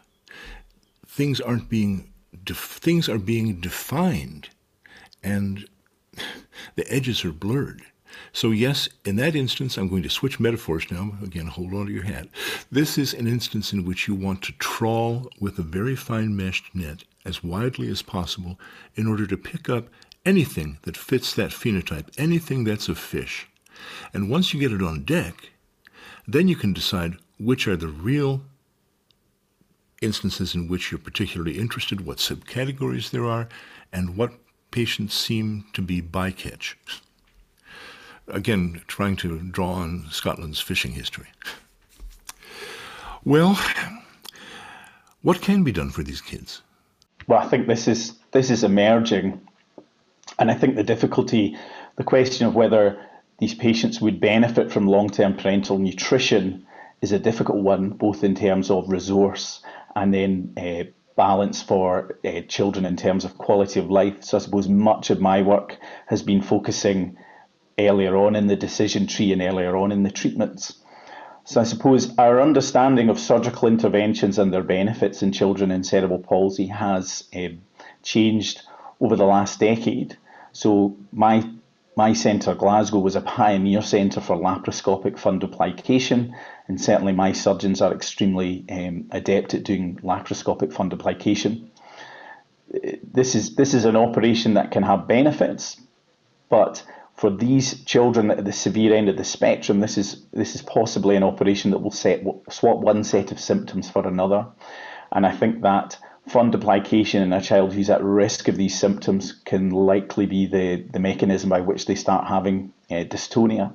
Things 1.07 1.41
aren't 1.41 1.71
being 1.71 2.13
things 2.45 3.09
are 3.09 3.19
being 3.19 3.61
defined, 3.61 4.51
and 5.23 5.67
the 6.77 6.93
edges 6.93 7.25
are 7.25 7.33
blurred. 7.33 7.83
So 8.33 8.51
yes, 8.51 8.91
in 9.07 9.17
that 9.17 9.35
instance, 9.35 9.79
I'm 9.79 9.89
going 9.89 10.03
to 10.03 10.11
switch 10.11 10.39
metaphors 10.39 10.91
now. 10.91 11.15
Again, 11.23 11.47
hold 11.47 11.73
on 11.73 11.87
to 11.87 11.93
your 11.93 12.05
hat. 12.05 12.29
This 12.71 12.99
is 12.99 13.15
an 13.15 13.27
instance 13.27 13.73
in 13.73 13.85
which 13.87 14.07
you 14.07 14.15
want 14.15 14.43
to 14.43 14.53
trawl 14.53 15.31
with 15.41 15.59
a 15.59 15.63
very 15.63 15.97
fine 15.97 16.37
meshed 16.37 16.75
net 16.75 17.05
as 17.27 17.43
widely 17.43 17.89
as 17.89 18.01
possible 18.01 18.59
in 18.95 19.07
order 19.07 19.27
to 19.27 19.37
pick 19.37 19.69
up 19.69 19.89
anything 20.25 20.79
that 20.83 20.97
fits 20.97 21.35
that 21.35 21.51
phenotype, 21.51 22.09
anything 22.17 22.65
that's 22.65 22.89
a 22.89 22.95
fish. 22.95 23.49
And 24.15 24.31
once 24.31 24.55
you 24.55 24.61
get 24.61 24.73
it 24.73 24.83
on 24.83 25.05
deck, 25.05 25.51
then 26.27 26.49
you 26.49 26.57
can 26.57 26.73
decide 26.73 27.17
which 27.39 27.69
are 27.69 27.77
the 27.77 27.89
real 27.89 28.43
instances 30.01 30.55
in 30.55 30.69
which 30.69 30.91
you're 30.91 30.99
particularly 30.99 31.59
interested, 31.59 32.07
what 32.07 32.19
subcategories 32.19 33.11
there 33.11 33.25
are, 33.25 33.49
and 33.93 34.17
what 34.17 34.33
patients 34.71 35.15
seem 35.15 35.65
to 35.73 35.83
be 35.83 36.01
bycatch. 36.01 36.75
Again, 38.29 38.83
trying 38.87 39.17
to 39.17 39.39
draw 39.39 39.73
on 39.73 40.07
Scotland's 40.11 40.61
fishing 40.61 40.93
history. 40.93 41.29
Well, 43.25 43.59
what 45.23 45.41
can 45.41 45.65
be 45.65 45.73
done 45.73 45.91
for 45.91 46.03
these 46.03 46.21
kids? 46.21 46.63
Well, 47.27 47.41
I 47.41 47.49
think 47.49 47.67
this 47.67 47.89
is 47.89 48.15
this 48.33 48.51
is 48.51 48.65
emerging 48.65 49.41
and 50.39 50.51
I 50.51 50.55
think 50.55 50.77
the 50.77 50.83
difficulty, 50.83 51.57
the 51.97 52.05
question 52.05 52.47
of 52.47 52.55
whether 52.55 52.99
these 53.39 53.55
patients 53.55 54.01
would 54.01 54.21
benefit 54.21 54.73
from 54.73 54.87
long 54.87 55.09
term 55.09 55.35
parenteral 55.35 55.79
nutrition 55.79 56.67
is 57.03 57.13
a 57.13 57.19
difficult 57.19 57.59
one, 57.59 57.91
both 57.91 58.25
in 58.25 58.35
terms 58.35 58.71
of 58.71 58.89
resource 58.89 59.63
and 59.95 60.13
then 60.13 60.53
uh, 60.57 60.85
balance 61.17 61.63
for 61.63 62.19
uh, 62.25 62.41
children 62.49 62.85
in 62.85 62.97
terms 62.97 63.25
of 63.25 63.39
quality 63.39 63.81
of 63.81 63.91
life. 63.91 64.23
So 64.23 64.37
I 64.37 64.41
suppose 64.41 64.69
much 64.69 65.11
of 65.11 65.21
my 65.21 65.43
work 65.43 65.79
has 66.07 66.23
been 66.23 66.43
focusing 66.43 67.17
earlier 67.79 68.17
on 68.17 68.37
in 68.37 68.47
the 68.47 68.57
decision 68.57 69.07
tree 69.07 69.33
and 69.33 69.43
earlier 69.43 69.77
on 69.77 69.93
in 69.93 70.03
the 70.03 70.11
treatments. 70.11 70.83
So 71.47 71.61
I 71.61 71.65
suppose 71.65 72.13
our 72.19 72.41
understanding 72.41 73.09
of 73.09 73.21
surgical 73.21 73.69
interventions 73.69 74.37
and 74.37 74.53
their 74.53 74.65
benefits 74.65 75.23
in 75.23 75.31
children 75.31 75.71
in 75.71 75.85
cerebral 75.85 76.19
palsy 76.19 76.67
has 76.67 77.23
uh, 77.37 77.51
changed 78.03 78.63
over 79.01 79.15
the 79.15 79.27
last 79.27 79.61
decade. 79.61 80.17
So 80.51 80.97
my 81.13 81.49
my 81.97 82.13
centre, 82.15 82.55
Glasgow, 82.55 82.99
was 82.99 83.15
a 83.15 83.21
pioneer 83.21 83.81
centre 83.81 84.21
for 84.21 84.37
laparoscopic 84.37 85.17
fundoplication, 85.17 86.35
and 86.67 86.81
certainly 86.81 87.13
my 87.13 87.31
surgeons 87.31 87.81
are 87.81 87.95
extremely 87.95 88.65
um, 88.69 89.07
adept 89.13 89.55
at 89.55 89.63
doing 89.63 90.01
laparoscopic 90.03 90.73
fundoplication. 90.73 91.69
This 93.15 93.37
is 93.37 93.55
this 93.55 93.73
is 93.73 93.85
an 93.85 93.95
operation 93.95 94.55
that 94.55 94.73
can 94.73 94.83
have 94.83 95.07
benefits, 95.07 95.81
but 96.49 96.83
for 97.17 97.31
these 97.31 97.83
children 97.85 98.31
at 98.31 98.45
the 98.45 98.53
severe 98.53 98.95
end 98.95 99.09
of 99.09 99.17
the 99.17 99.25
spectrum, 99.25 99.81
this 99.81 99.97
is 99.97 100.27
this 100.33 100.55
is 100.55 100.63
possibly 100.63 101.17
an 101.17 101.23
operation 101.23 101.71
that 101.71 101.79
will 101.79 101.91
set 101.91 102.23
swap 102.51 102.79
one 102.79 103.05
set 103.05 103.33
of 103.33 103.41
symptoms 103.41 103.91
for 103.91 104.07
another, 104.07 104.47
and 105.11 105.27
I 105.27 105.33
think 105.33 105.63
that 105.63 105.99
fundoplication 106.29 107.23
in 107.23 107.33
a 107.33 107.41
child 107.41 107.73
who's 107.73 107.89
at 107.89 108.03
risk 108.03 108.49
of 108.49 108.57
these 108.57 108.79
symptoms 108.79 109.33
can 109.45 109.71
likely 109.71 110.27
be 110.27 110.47
the, 110.47 110.85
the 110.91 110.99
mechanism 110.99 111.49
by 111.49 111.61
which 111.61 111.87
they 111.87 111.95
start 111.95 112.27
having 112.27 112.73
uh, 112.91 113.05
dystonia. 113.05 113.73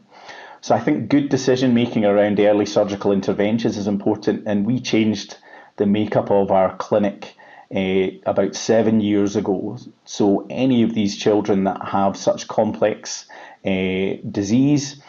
So 0.60 0.76
I 0.76 0.80
think 0.80 1.10
good 1.10 1.30
decision 1.30 1.74
making 1.74 2.06
around 2.06 2.40
early 2.40 2.66
surgical 2.66 3.14
interventions 3.14 3.78
is 3.78 3.88
important, 3.88 4.44
and 4.46 4.66
we 4.66 4.80
changed 4.80 5.38
the 5.78 5.86
makeup 5.88 6.30
of 6.30 6.52
our 6.52 6.76
clinic 6.78 7.36
uh, 7.76 8.08
about 8.26 8.56
seven 8.56 9.02
years 9.02 9.36
ago. 9.36 9.78
So 10.06 10.46
any 10.50 10.84
of 10.84 10.94
these 10.94 11.18
children 11.18 11.64
that 11.66 11.86
have 11.86 12.18
such 12.18 12.48
complex 12.48 13.26
uh, 13.66 14.16
disease, 14.30 15.02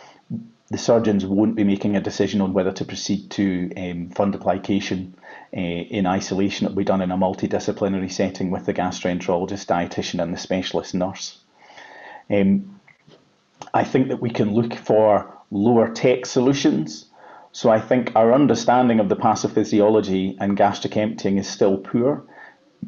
the 0.71 0.79
surgeons 0.79 1.27
won't 1.27 1.57
be 1.57 1.65
making 1.65 1.97
a 1.97 2.01
decision 2.01 2.41
on 2.41 2.53
whether 2.53 2.73
to 2.73 2.85
proceed 2.85 3.31
to 3.33 3.71
um, 3.77 4.09
fundoplication 4.11 5.13
uh, 5.55 5.61
in 5.61 6.07
isolation. 6.07 6.67
It'll 6.67 6.77
be 6.77 6.85
done 6.85 7.03
in 7.03 7.11
a 7.11 7.17
multidisciplinary 7.17 8.11
setting 8.11 8.51
with 8.51 8.65
the 8.65 8.75
gastroenterologist, 8.75 9.67
dietitian, 9.67 10.23
and 10.23 10.33
the 10.33 10.39
specialist 10.39 10.95
nurse. 10.95 11.39
Um, 12.31 12.81
I 13.75 13.85
think 13.85 14.09
that 14.09 14.21
we 14.21 14.31
can 14.31 14.55
look 14.55 14.75
for 14.75 15.37
lower 15.51 15.93
tech 15.93 16.27
solutions. 16.27 17.07
So 17.53 17.71
I 17.71 17.81
think 17.81 18.13
our 18.17 18.33
understanding 18.33 18.99
of 18.99 19.09
the 19.11 19.17
pathophysiology 19.17 20.37
and 20.41 20.57
gastric 20.57 20.97
emptying 20.97 21.37
is 21.37 21.47
still 21.47 21.77
poor. 21.77 22.25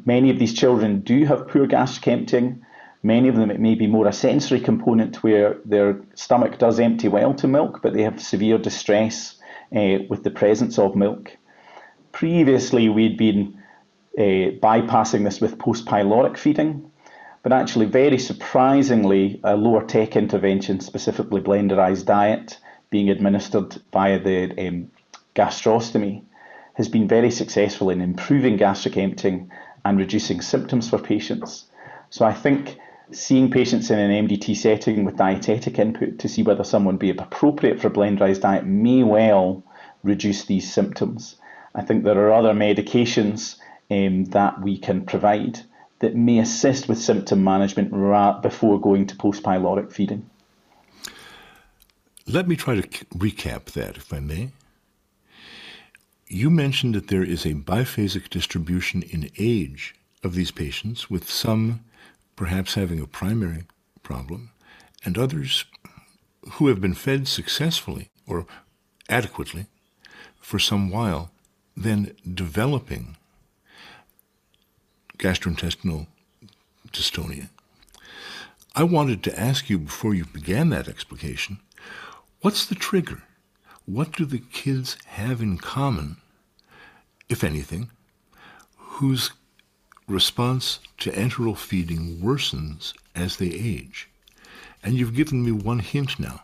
Many 0.03 0.29
of 0.29 0.39
these 0.39 0.53
children 0.53 1.01
do 1.01 1.25
have 1.25 1.47
poor 1.47 1.67
gastric 1.67 2.07
emptying. 2.07 2.65
Many 3.03 3.27
of 3.27 3.35
them, 3.35 3.51
it 3.51 3.59
may 3.59 3.75
be 3.75 3.87
more 3.87 4.07
a 4.07 4.13
sensory 4.13 4.59
component 4.59 5.23
where 5.23 5.57
their 5.63 6.01
stomach 6.15 6.57
does 6.57 6.79
empty 6.79 7.07
well 7.07 7.33
to 7.35 7.47
milk, 7.47 7.81
but 7.81 7.93
they 7.93 8.01
have 8.01 8.21
severe 8.21 8.57
distress 8.57 9.35
uh, 9.75 9.99
with 10.09 10.23
the 10.23 10.31
presence 10.31 10.77
of 10.77 10.95
milk. 10.95 11.37
Previously, 12.11 12.89
we'd 12.89 13.17
been 13.17 13.57
uh, 14.17 14.57
bypassing 14.61 15.23
this 15.23 15.39
with 15.39 15.59
post 15.59 15.85
pyloric 15.85 16.37
feeding, 16.37 16.91
but 17.43 17.53
actually, 17.53 17.85
very 17.85 18.17
surprisingly, 18.17 19.39
a 19.43 19.55
lower 19.55 19.85
tech 19.85 20.15
intervention, 20.15 20.79
specifically 20.79 21.41
blenderized 21.41 22.05
diet, 22.05 22.57
being 22.89 23.09
administered 23.09 23.77
via 23.93 24.19
the 24.19 24.67
um, 24.67 24.89
gastrostomy, 25.35 26.23
has 26.73 26.89
been 26.89 27.07
very 27.07 27.29
successful 27.29 27.89
in 27.89 28.01
improving 28.01 28.57
gastric 28.57 28.97
emptying 28.97 29.51
and 29.85 29.97
reducing 29.97 30.41
symptoms 30.41 30.89
for 30.89 30.97
patients. 30.97 31.65
So 32.09 32.25
I 32.25 32.33
think 32.33 32.77
seeing 33.11 33.51
patients 33.51 33.91
in 33.91 33.99
an 33.99 34.27
MDT 34.27 34.57
setting 34.57 35.05
with 35.05 35.15
dietetic 35.15 35.79
input 35.79 36.19
to 36.19 36.27
see 36.27 36.43
whether 36.43 36.63
someone 36.63 36.95
would 36.95 36.99
be 36.99 37.11
appropriate 37.11 37.79
for 37.79 37.87
a 37.87 37.91
blenderized 37.91 38.41
diet 38.41 38.65
may 38.65 39.03
well 39.03 39.63
reduce 40.03 40.45
these 40.45 40.71
symptoms. 40.71 41.35
I 41.75 41.81
think 41.83 42.03
there 42.03 42.17
are 42.17 42.33
other 42.33 42.53
medications 42.53 43.57
um, 43.91 44.25
that 44.25 44.61
we 44.61 44.77
can 44.77 45.05
provide 45.05 45.59
that 45.99 46.15
may 46.15 46.39
assist 46.39 46.89
with 46.89 46.97
symptom 46.97 47.43
management 47.43 47.93
ra- 47.93 48.39
before 48.39 48.81
going 48.81 49.07
to 49.07 49.15
post 49.15 49.43
pyloric 49.43 49.91
feeding. 49.91 50.29
Let 52.27 52.47
me 52.47 52.55
try 52.55 52.81
to 52.81 53.05
recap 53.15 53.65
that, 53.73 53.97
if 53.97 54.11
I 54.11 54.19
may. 54.19 54.49
You 56.27 56.49
mentioned 56.49 56.95
that 56.95 57.07
there 57.07 57.23
is 57.23 57.45
a 57.45 57.53
biphasic 57.53 58.29
distribution 58.29 59.03
in 59.03 59.29
age 59.37 59.93
of 60.23 60.33
these 60.33 60.51
patients, 60.51 61.09
with 61.09 61.29
some 61.29 61.81
perhaps 62.35 62.73
having 62.73 62.99
a 62.99 63.07
primary 63.07 63.65
problem, 64.01 64.51
and 65.03 65.17
others 65.17 65.65
who 66.53 66.67
have 66.67 66.81
been 66.81 66.95
fed 66.95 67.27
successfully 67.27 68.09
or 68.25 68.47
adequately 69.07 69.67
for 70.41 70.57
some 70.57 70.89
while 70.89 71.31
then 71.77 72.15
developing 72.33 73.17
gastrointestinal 75.17 76.07
dystonia. 76.91 77.49
I 78.75 78.83
wanted 78.83 79.23
to 79.23 79.39
ask 79.39 79.69
you 79.69 79.79
before 79.79 80.13
you 80.13 80.25
began 80.25 80.69
that 80.69 80.87
explication 80.87 81.59
what's 82.41 82.65
the 82.65 82.75
trigger? 82.75 83.23
What 83.85 84.13
do 84.13 84.25
the 84.25 84.39
kids 84.39 84.97
have 85.05 85.43
in 85.43 85.59
common, 85.59 86.17
if 87.29 87.43
anything, 87.43 87.91
whose 88.77 89.31
response 90.07 90.79
to 90.97 91.11
enteral 91.11 91.55
feeding 91.55 92.17
worsens 92.17 92.93
as 93.13 93.37
they 93.37 93.51
age? 93.51 94.09
And 94.81 94.95
you've 94.95 95.13
given 95.13 95.45
me 95.45 95.51
one 95.51 95.79
hint 95.79 96.19
now, 96.19 96.43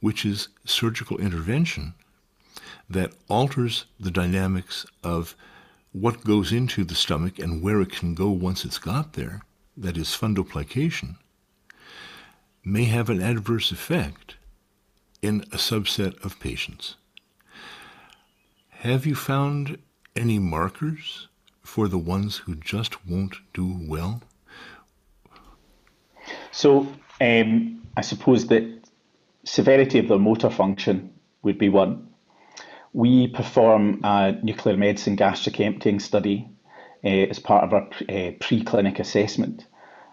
which 0.00 0.24
is 0.24 0.48
surgical 0.64 1.18
intervention 1.18 1.94
that 2.90 3.12
alters 3.28 3.84
the 4.00 4.10
dynamics 4.10 4.84
of 5.04 5.36
what 5.92 6.24
goes 6.24 6.50
into 6.50 6.82
the 6.82 6.96
stomach 6.96 7.38
and 7.38 7.62
where 7.62 7.80
it 7.80 7.92
can 7.92 8.14
go 8.14 8.28
once 8.30 8.64
it's 8.64 8.78
got 8.78 9.12
there, 9.12 9.42
that 9.76 9.96
is 9.96 10.08
fundoplication, 10.08 11.16
may 12.64 12.84
have 12.84 13.08
an 13.08 13.22
adverse 13.22 13.70
effect 13.70 14.34
in 15.22 15.42
a 15.52 15.56
subset 15.56 16.22
of 16.24 16.38
patients. 16.40 16.96
Have 18.70 19.06
you 19.06 19.14
found 19.14 19.78
any 20.16 20.38
markers 20.40 21.28
for 21.62 21.86
the 21.88 21.98
ones 21.98 22.38
who 22.38 22.56
just 22.56 23.06
won't 23.06 23.36
do 23.54 23.78
well? 23.88 24.20
So, 26.50 26.88
um, 27.20 27.86
I 27.96 28.00
suppose 28.00 28.48
that 28.48 28.82
severity 29.44 29.98
of 30.00 30.08
their 30.08 30.18
motor 30.18 30.50
function 30.50 31.12
would 31.42 31.58
be 31.58 31.68
one. 31.68 32.08
We 32.92 33.28
perform 33.28 34.00
a 34.04 34.32
nuclear 34.42 34.76
medicine 34.76 35.16
gastric 35.16 35.60
emptying 35.60 36.00
study 36.00 36.48
uh, 37.04 37.08
as 37.08 37.38
part 37.38 37.64
of 37.64 37.72
our 37.72 37.88
uh, 38.08 38.32
pre-clinic 38.40 38.98
assessment. 38.98 39.66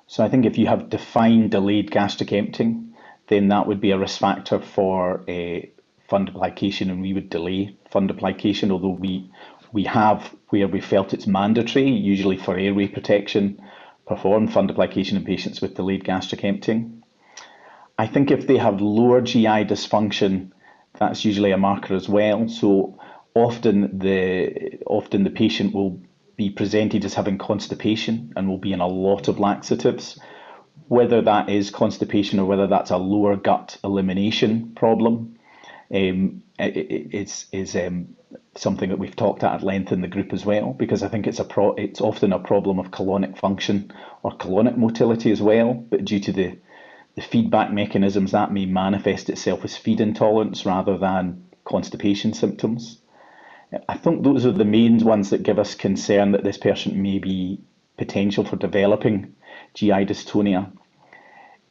So 0.08 0.24
I 0.24 0.30
think 0.30 0.46
if 0.46 0.58
you 0.58 0.68
have 0.68 0.89
defined 0.89 1.51
delayed 1.51 1.92
gastric 1.92 2.32
emptying, 2.32 2.88
then 3.29 3.48
that 3.48 3.67
would 3.67 3.79
be 3.79 3.91
a 3.91 3.98
risk 3.98 4.19
factor 4.19 4.59
for 4.59 5.21
uh, 5.21 5.62
fundoplication, 6.09 6.89
and 6.89 7.01
we 7.01 7.13
would 7.13 7.29
delay 7.29 7.75
fundoplication, 7.91 8.71
although 8.71 8.89
we 8.89 9.29
we 9.71 9.83
have 9.83 10.36
where 10.50 10.67
we 10.67 10.81
felt 10.81 11.13
it's 11.13 11.27
mandatory, 11.27 11.88
usually 11.89 12.38
for 12.38 12.57
airway 12.57 12.88
protection, 12.88 13.62
perform 14.07 14.48
fundoplication 14.48 15.13
in 15.13 15.24
patients 15.24 15.62
with 15.62 15.75
delayed 15.75 16.03
gastric 16.03 16.43
emptying. 16.43 17.03
I 18.00 18.07
think 18.07 18.31
if 18.31 18.48
they 18.48 18.57
have 18.57 18.81
lower 18.81 19.21
GI 19.21 19.65
dysfunction, 19.65 20.51
that's 21.00 21.24
usually 21.24 21.51
a 21.51 21.57
marker 21.57 21.93
as 21.93 22.09
well. 22.09 22.50
So 22.50 22.98
often 23.36 24.00
the 24.00 24.79
often 24.88 25.24
the 25.24 25.29
patient 25.29 25.74
will 25.74 26.01
be 26.36 26.50
presented 26.50 27.05
as 27.05 27.13
having 27.13 27.38
constipation 27.38 28.33
and 28.36 28.48
will 28.48 28.57
be 28.57 28.74
in 28.74 28.79
a 28.79 28.88
lot 28.88 29.27
of 29.27 29.39
laxatives. 29.39 30.17
Whether 30.89 31.22
that 31.22 31.50
is 31.50 31.72
constipation 31.72 32.39
or 32.39 32.46
whether 32.46 32.67
that's 32.67 32.91
a 32.91 32.98
lower 32.98 33.36
gut 33.36 33.77
elimination 33.84 34.74
problem, 34.75 35.38
um, 35.93 36.43
it's 36.58 37.46
is 37.51 37.75
um, 37.75 38.15
something 38.55 38.89
that 38.89 39.00
we've 39.00 39.15
talked 39.15 39.43
at 39.43 39.53
at 39.53 39.63
length 39.63 39.91
in 39.91 40.01
the 40.01 40.08
group 40.08 40.34
as 40.34 40.46
well, 40.46 40.74
because 40.74 41.03
I 41.03 41.08
think 41.08 41.27
it's 41.27 41.39
a 41.39 41.46
pro- 41.46 41.75
it's 41.75 42.01
often 42.01 42.34
a 42.34 42.39
problem 42.39 42.79
of 42.79 42.91
colonic 42.91 43.38
function 43.38 43.91
or 44.24 44.31
colonic 44.31 44.77
motility 44.77 45.31
as 45.31 45.41
well, 45.41 45.74
but 45.74 46.05
due 46.05 46.19
to 46.22 46.31
the 46.31 46.58
the 47.15 47.22
feedback 47.22 47.72
mechanisms 47.72 48.31
that 48.31 48.51
may 48.51 48.65
manifest 48.65 49.29
itself 49.29 49.63
as 49.65 49.77
feed 49.77 50.01
intolerance 50.01 50.65
rather 50.65 50.98
than 50.98 51.43
constipation 51.65 52.34
symptoms. 52.34 53.01
I 53.88 53.98
think 53.98 54.24
those 54.24 54.46
are 54.46 54.51
the 54.51 54.65
main 54.65 54.98
ones 55.05 55.29
that 55.29 55.43
give 55.43 55.60
us 55.60 55.75
concern 55.75 56.31
that 56.31 56.43
this 56.43 56.58
person 56.58 57.01
may 57.01 57.19
be 57.19 57.62
potential 57.98 58.43
for 58.43 58.55
developing 58.55 59.36
GI 59.75 60.05
dystonia. 60.05 60.72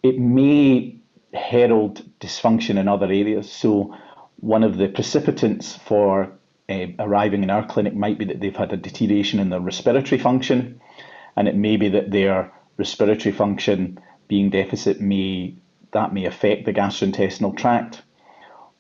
It 0.02 0.18
may 0.18 0.96
herald 1.34 2.02
dysfunction 2.20 2.78
in 2.78 2.88
other 2.88 3.06
areas. 3.06 3.50
So, 3.50 3.94
one 4.40 4.62
of 4.62 4.76
the 4.76 4.88
precipitants 4.88 5.74
for 5.74 6.30
uh, 6.68 6.86
arriving 6.98 7.42
in 7.42 7.50
our 7.50 7.66
clinic 7.66 7.94
might 7.94 8.18
be 8.18 8.24
that 8.26 8.40
they've 8.40 8.54
had 8.54 8.72
a 8.72 8.76
deterioration 8.76 9.40
in 9.40 9.50
their 9.50 9.60
respiratory 9.60 10.20
function, 10.20 10.80
and 11.36 11.48
it 11.48 11.56
may 11.56 11.76
be 11.76 11.88
that 11.88 12.10
their 12.10 12.52
respiratory 12.76 13.32
function 13.32 13.98
being 14.28 14.50
deficit 14.50 15.00
may 15.00 15.56
that 15.92 16.12
may 16.12 16.26
affect 16.26 16.66
the 16.66 16.72
gastrointestinal 16.72 17.56
tract, 17.56 18.02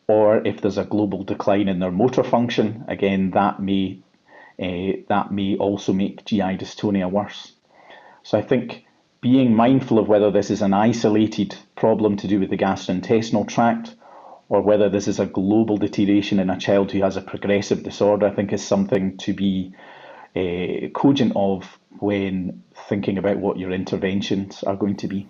or 0.06 0.46
if 0.46 0.60
there's 0.60 0.78
a 0.78 0.84
global 0.84 1.24
decline 1.24 1.68
in 1.68 1.78
their 1.78 1.90
motor 1.90 2.22
function, 2.22 2.84
again 2.86 3.30
that 3.32 3.60
may 3.60 3.98
uh, 4.62 4.92
that 5.08 5.32
may 5.32 5.56
also 5.56 5.92
make 5.92 6.24
GI 6.24 6.58
dystonia 6.58 7.10
worse. 7.10 7.52
So 8.22 8.38
I 8.38 8.42
think 8.42 8.84
being 9.20 9.54
mindful 9.54 9.98
of 9.98 10.08
whether 10.08 10.30
this 10.30 10.50
is 10.50 10.62
an 10.62 10.72
isolated 10.72 11.56
problem 11.76 12.16
to 12.16 12.28
do 12.28 12.38
with 12.38 12.50
the 12.50 12.56
gastrointestinal 12.56 13.46
tract 13.48 13.94
or 14.48 14.62
whether 14.62 14.88
this 14.88 15.08
is 15.08 15.18
a 15.18 15.26
global 15.26 15.76
deterioration 15.76 16.38
in 16.38 16.50
a 16.50 16.58
child 16.58 16.90
who 16.90 17.02
has 17.02 17.16
a 17.16 17.20
progressive 17.20 17.82
disorder, 17.82 18.26
I 18.26 18.30
think 18.34 18.52
is 18.52 18.66
something 18.66 19.16
to 19.18 19.34
be 19.34 19.74
uh, 20.36 20.88
cogent 20.94 21.32
of 21.34 21.78
when 21.98 22.62
thinking 22.88 23.18
about 23.18 23.38
what 23.38 23.58
your 23.58 23.72
interventions 23.72 24.62
are 24.62 24.76
going 24.76 24.96
to 24.96 25.08
be. 25.08 25.28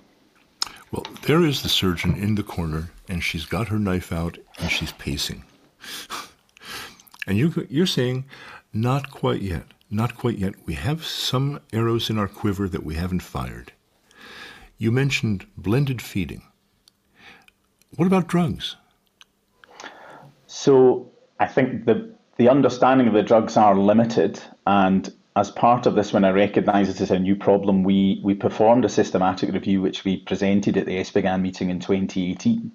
Well, 0.92 1.07
there 1.22 1.44
is 1.44 1.62
the 1.62 1.68
surgeon 1.68 2.14
in 2.14 2.35
the 2.35 2.42
corner, 2.42 2.90
and 3.09 3.22
she's 3.22 3.44
got 3.44 3.68
her 3.68 3.79
knife 3.79 4.12
out 4.12 4.38
and 4.59 4.70
she's 4.70 4.92
pacing. 4.92 5.44
and 7.27 7.37
you, 7.37 7.66
you're 7.68 7.87
saying, 7.87 8.24
not 8.72 9.11
quite 9.11 9.42
yet, 9.42 9.64
not 9.90 10.16
quite 10.16 10.38
yet. 10.38 10.55
We 10.64 10.74
have 10.74 11.05
some 11.05 11.61
arrows 11.72 12.11
in 12.11 12.18
our 12.18 12.29
quiver 12.29 12.68
that 12.68 12.85
we 12.85 12.94
haven't 12.94 13.20
fired. 13.20 13.72
You 14.79 14.93
mentioned 14.93 15.47
blended 15.57 16.01
feeding. 16.01 16.43
What 17.97 18.07
about 18.07 18.29
drugs? 18.29 18.77
So 20.47 21.11
I 21.41 21.47
think 21.47 21.85
the 21.85 22.14
the 22.37 22.49
understanding 22.49 23.09
of 23.09 23.14
the 23.14 23.23
drugs 23.25 23.57
are 23.57 23.77
limited, 23.77 24.41
and 24.64 25.12
as 25.38 25.51
part 25.51 25.87
of 25.87 25.95
this, 25.95 26.12
when 26.12 26.25
I 26.25 26.31
recognised 26.31 26.91
this 26.91 27.01
as 27.01 27.11
a 27.11 27.19
new 27.19 27.37
problem, 27.37 27.85
we, 27.85 28.21
we 28.25 28.35
performed 28.35 28.85
a 28.85 28.88
systematic 28.88 29.53
review 29.53 29.81
which 29.81 30.05
we 30.05 30.19
presented 30.19 30.77
at 30.77 30.87
the 30.87 30.97
ESPGHAN 30.99 31.41
meeting 31.41 31.71
in 31.71 31.79
2018. 31.79 32.73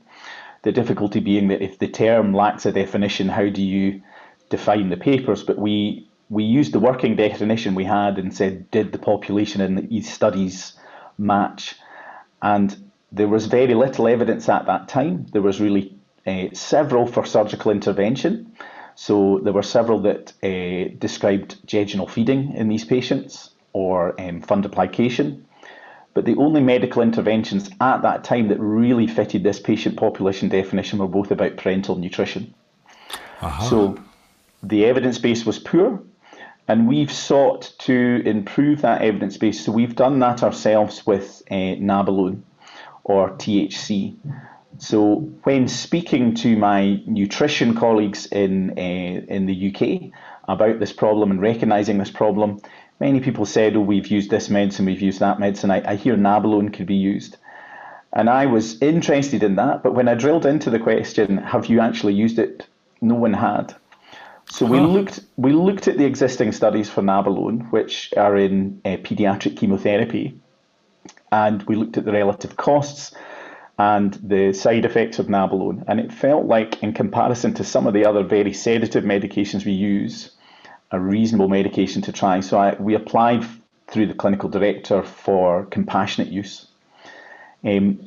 The 0.61 0.71
difficulty 0.71 1.19
being 1.19 1.49
that 1.49 1.61
if 1.61 1.79
the 1.79 1.89
term 1.89 2.33
lacks 2.33 2.65
a 2.65 2.71
definition, 2.71 3.27
how 3.27 3.49
do 3.49 3.61
you 3.61 4.01
define 4.49 4.89
the 4.89 4.97
papers? 4.97 5.43
But 5.43 5.57
we 5.57 6.07
we 6.29 6.43
used 6.43 6.73
the 6.73 6.79
working 6.79 7.15
definition 7.15 7.75
we 7.75 7.83
had 7.83 8.17
and 8.17 8.33
said, 8.33 8.71
did 8.71 8.91
the 8.91 8.97
population 8.97 9.61
in 9.61 9.87
these 9.87 10.11
studies 10.11 10.73
match? 11.17 11.75
And 12.43 12.91
there 13.11 13.27
was 13.27 13.47
very 13.47 13.73
little 13.73 14.07
evidence 14.07 14.47
at 14.47 14.67
that 14.67 14.87
time. 14.87 15.25
There 15.31 15.41
was 15.41 15.59
really 15.59 15.97
uh, 16.27 16.49
several 16.53 17.07
for 17.07 17.25
surgical 17.25 17.71
intervention 17.71 18.55
so 18.95 19.39
there 19.43 19.53
were 19.53 19.63
several 19.63 19.99
that 20.01 20.33
uh, 20.43 20.95
described 20.99 21.65
jejunal 21.65 22.09
feeding 22.09 22.53
in 22.55 22.69
these 22.69 22.85
patients 22.85 23.51
or 23.73 24.09
um, 24.21 24.41
fundoplication. 24.41 25.43
But 26.13 26.25
the 26.25 26.35
only 26.35 26.61
medical 26.61 27.01
interventions 27.01 27.71
at 27.81 28.03
that 28.03 28.23
time 28.23 28.49
that 28.49 28.59
really 28.59 29.07
fitted 29.07 29.43
this 29.43 29.59
patient 29.59 29.97
population 29.97 30.47
definition 30.47 30.99
were 30.99 31.07
both 31.07 31.31
about 31.31 31.55
parenteral 31.55 31.97
nutrition. 31.97 32.53
Uh-huh. 33.41 33.69
So 33.69 33.99
the 34.61 34.85
evidence 34.85 35.17
base 35.17 35.43
was 35.43 35.57
poor, 35.57 36.03
and 36.67 36.87
we've 36.87 37.11
sought 37.11 37.73
to 37.79 38.21
improve 38.25 38.81
that 38.81 39.01
evidence 39.01 39.37
base. 39.37 39.65
So 39.65 39.71
we've 39.71 39.95
done 39.95 40.19
that 40.19 40.43
ourselves 40.43 41.05
with 41.05 41.43
uh, 41.51 41.53
Nabilone 41.53 42.41
or 43.03 43.31
THC. 43.31 44.15
So 44.77 45.15
when 45.43 45.67
speaking 45.67 46.33
to 46.35 46.55
my 46.57 47.01
nutrition 47.05 47.75
colleagues 47.75 48.25
in 48.27 48.71
uh, 48.71 49.33
in 49.33 49.45
the 49.45 49.69
UK 49.69 50.11
about 50.47 50.79
this 50.79 50.91
problem 50.91 51.31
and 51.31 51.41
recognising 51.41 51.97
this 51.97 52.09
problem, 52.09 52.61
many 52.99 53.19
people 53.19 53.45
said, 53.45 53.75
"Oh, 53.75 53.81
we've 53.81 54.07
used 54.07 54.31
this 54.31 54.49
medicine, 54.49 54.85
we've 54.85 55.01
used 55.01 55.19
that 55.19 55.39
medicine." 55.39 55.69
I, 55.69 55.91
I 55.91 55.95
hear 55.95 56.15
Nabilone 56.15 56.73
could 56.73 56.87
be 56.87 56.95
used, 56.95 57.37
and 58.13 58.29
I 58.29 58.47
was 58.47 58.81
interested 58.81 59.43
in 59.43 59.55
that. 59.55 59.83
But 59.83 59.93
when 59.93 60.07
I 60.07 60.15
drilled 60.15 60.45
into 60.45 60.69
the 60.69 60.79
question, 60.79 61.37
"Have 61.37 61.67
you 61.67 61.79
actually 61.79 62.13
used 62.13 62.39
it?" 62.39 62.65
No 62.99 63.15
one 63.15 63.33
had. 63.33 63.75
So 64.49 64.65
we 64.65 64.79
looked 64.79 65.21
we 65.35 65.51
looked 65.51 65.87
at 65.87 65.97
the 65.97 66.05
existing 66.05 66.51
studies 66.51 66.89
for 66.89 67.01
Nabilone, 67.01 67.71
which 67.71 68.13
are 68.15 68.37
in 68.37 68.81
uh, 68.85 68.97
paediatric 68.97 69.57
chemotherapy, 69.57 70.39
and 71.31 71.63
we 71.63 71.75
looked 71.75 71.97
at 71.97 72.05
the 72.05 72.11
relative 72.11 72.55
costs 72.55 73.15
and 73.79 74.13
the 74.23 74.53
side 74.53 74.85
effects 74.85 75.17
of 75.19 75.27
Nabilone. 75.27 75.83
And 75.87 75.99
it 75.99 76.13
felt 76.13 76.45
like, 76.45 76.83
in 76.83 76.93
comparison 76.93 77.53
to 77.55 77.63
some 77.63 77.87
of 77.87 77.93
the 77.93 78.05
other 78.05 78.23
very 78.23 78.53
sedative 78.53 79.03
medications 79.03 79.65
we 79.65 79.71
use, 79.71 80.31
a 80.91 80.99
reasonable 80.99 81.49
medication 81.49 82.01
to 82.03 82.11
try. 82.11 82.39
So 82.41 82.59
I, 82.59 82.75
we 82.79 82.93
applied 82.93 83.43
through 83.87 84.07
the 84.07 84.13
clinical 84.13 84.49
director 84.49 85.01
for 85.01 85.65
compassionate 85.65 86.31
use. 86.31 86.67
Um, 87.63 87.99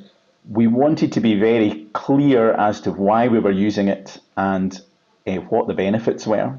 we 0.48 0.68
wanted 0.68 1.12
to 1.12 1.20
be 1.20 1.38
very 1.38 1.86
clear 1.92 2.52
as 2.52 2.80
to 2.82 2.92
why 2.92 3.26
we 3.26 3.40
were 3.40 3.50
using 3.50 3.88
it 3.88 4.20
and 4.36 4.80
uh, 5.26 5.36
what 5.36 5.66
the 5.66 5.74
benefits 5.74 6.26
were. 6.26 6.58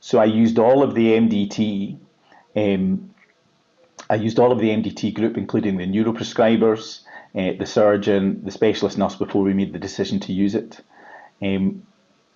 So 0.00 0.18
I 0.18 0.26
used 0.26 0.58
all 0.58 0.82
of 0.82 0.94
the 0.94 1.12
MDT. 1.12 1.98
Um, 2.56 3.14
I 4.10 4.16
used 4.16 4.38
all 4.38 4.52
of 4.52 4.58
the 4.58 4.68
MDT 4.68 5.14
group, 5.14 5.36
including 5.36 5.78
the 5.78 5.86
neuroprescribers, 5.86 7.00
uh, 7.34 7.52
the 7.58 7.66
surgeon, 7.66 8.44
the 8.44 8.50
specialist 8.50 8.98
nurse 8.98 9.16
before 9.16 9.42
we 9.42 9.54
made 9.54 9.72
the 9.72 9.78
decision 9.78 10.20
to 10.20 10.32
use 10.32 10.54
it. 10.54 10.80
Um, 11.42 11.86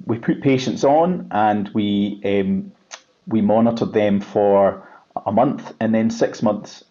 we 0.06 0.18
put 0.18 0.42
patients 0.42 0.84
on 0.84 1.28
and 1.30 1.68
we 1.70 2.20
um, 2.24 2.72
we 3.26 3.42
monitored 3.42 3.92
them 3.92 4.20
for 4.20 4.88
a 5.26 5.32
month 5.32 5.74
and 5.80 5.94
then 5.94 6.10
six 6.10 6.42
months. 6.42 6.84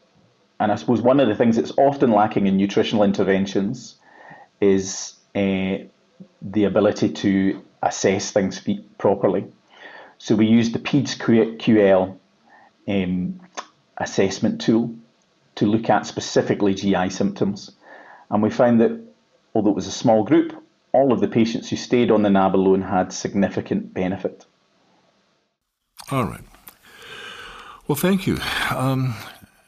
And 0.60 0.72
I 0.72 0.76
suppose 0.76 1.02
one 1.02 1.20
of 1.20 1.28
the 1.28 1.36
things 1.36 1.56
that's 1.56 1.74
often 1.78 2.12
lacking 2.12 2.48
in 2.48 2.58
nutritional 2.58 3.04
interventions 3.04 3.96
is 4.60 5.16
uh, 5.36 5.78
the 6.42 6.64
ability 6.66 7.10
to 7.10 7.64
assess 7.82 8.32
things 8.32 8.62
properly. 8.98 9.46
So 10.18 10.36
we 10.36 10.48
used 10.48 10.74
the 10.74 10.80
PEDS 10.80 11.18
QL 11.18 12.18
um, 12.88 13.40
assessment 13.98 14.62
tool 14.62 14.96
to 15.56 15.66
look 15.66 15.90
at 15.90 16.06
specifically 16.06 16.74
GI 16.74 17.10
symptoms. 17.10 17.72
And 18.30 18.42
we 18.42 18.50
found 18.50 18.82
that 18.82 19.00
although 19.54 19.72
it 19.72 19.76
was 19.76 19.88
a 19.88 19.92
small 19.92 20.24
group, 20.24 20.54
all 20.92 21.12
of 21.12 21.20
the 21.20 21.28
patients 21.28 21.70
who 21.70 21.76
stayed 21.76 22.12
on 22.12 22.24
the 22.24 22.30
Nabilone 22.30 22.88
had 22.88 23.14
significant 23.14 23.94
benefit. 23.94 24.46
All 26.12 26.26
right. 26.26 26.44
Well, 27.88 27.96
thank 27.96 28.28
you. 28.28 28.38
Um, 28.70 29.16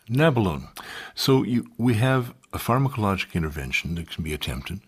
Nabilone. 0.09 0.69
So 1.15 1.43
you, 1.43 1.67
we 1.77 1.95
have 1.95 2.33
a 2.53 2.57
pharmacologic 2.57 3.33
intervention 3.33 3.95
that 3.95 4.09
can 4.09 4.23
be 4.23 4.33
attempted. 4.33 4.81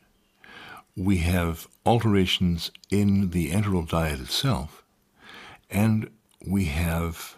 We 0.95 1.17
have 1.19 1.67
alterations 1.85 2.71
in 2.89 3.29
the 3.29 3.51
enteral 3.51 3.87
diet 3.87 4.19
itself, 4.19 4.83
and 5.69 6.09
we 6.45 6.65
have 6.65 7.37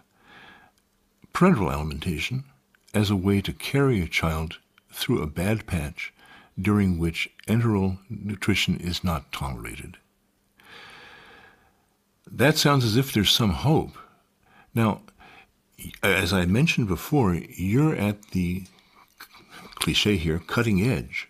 parenteral 1.34 1.72
alimentation 1.72 2.46
as 2.94 3.10
a 3.10 3.16
way 3.16 3.42
to 3.42 3.54
carry 3.54 4.02
a 4.02 4.08
child 4.08 4.58
through 4.92 5.22
a 5.22 5.28
bad 5.28 5.66
patch 5.66 6.14
during 6.60 6.98
which 6.98 7.30
enteral 7.48 7.98
nutrition 8.10 8.78
is 8.78 9.04
not 9.04 9.32
tolerated. 9.32 9.98
That 12.30 12.58
sounds 12.58 12.86
as 12.86 12.96
if 12.96 13.12
there's 13.12 13.32
some 13.32 13.52
hope. 13.52 13.98
Now, 14.74 15.02
as 16.02 16.34
I 16.34 16.46
mentioned 16.46 16.88
before, 16.88 17.36
you're 17.36 17.96
at 17.96 18.32
the 18.32 18.64
cliche 19.76 20.18
here, 20.18 20.40
cutting 20.40 20.82
edge. 20.82 21.30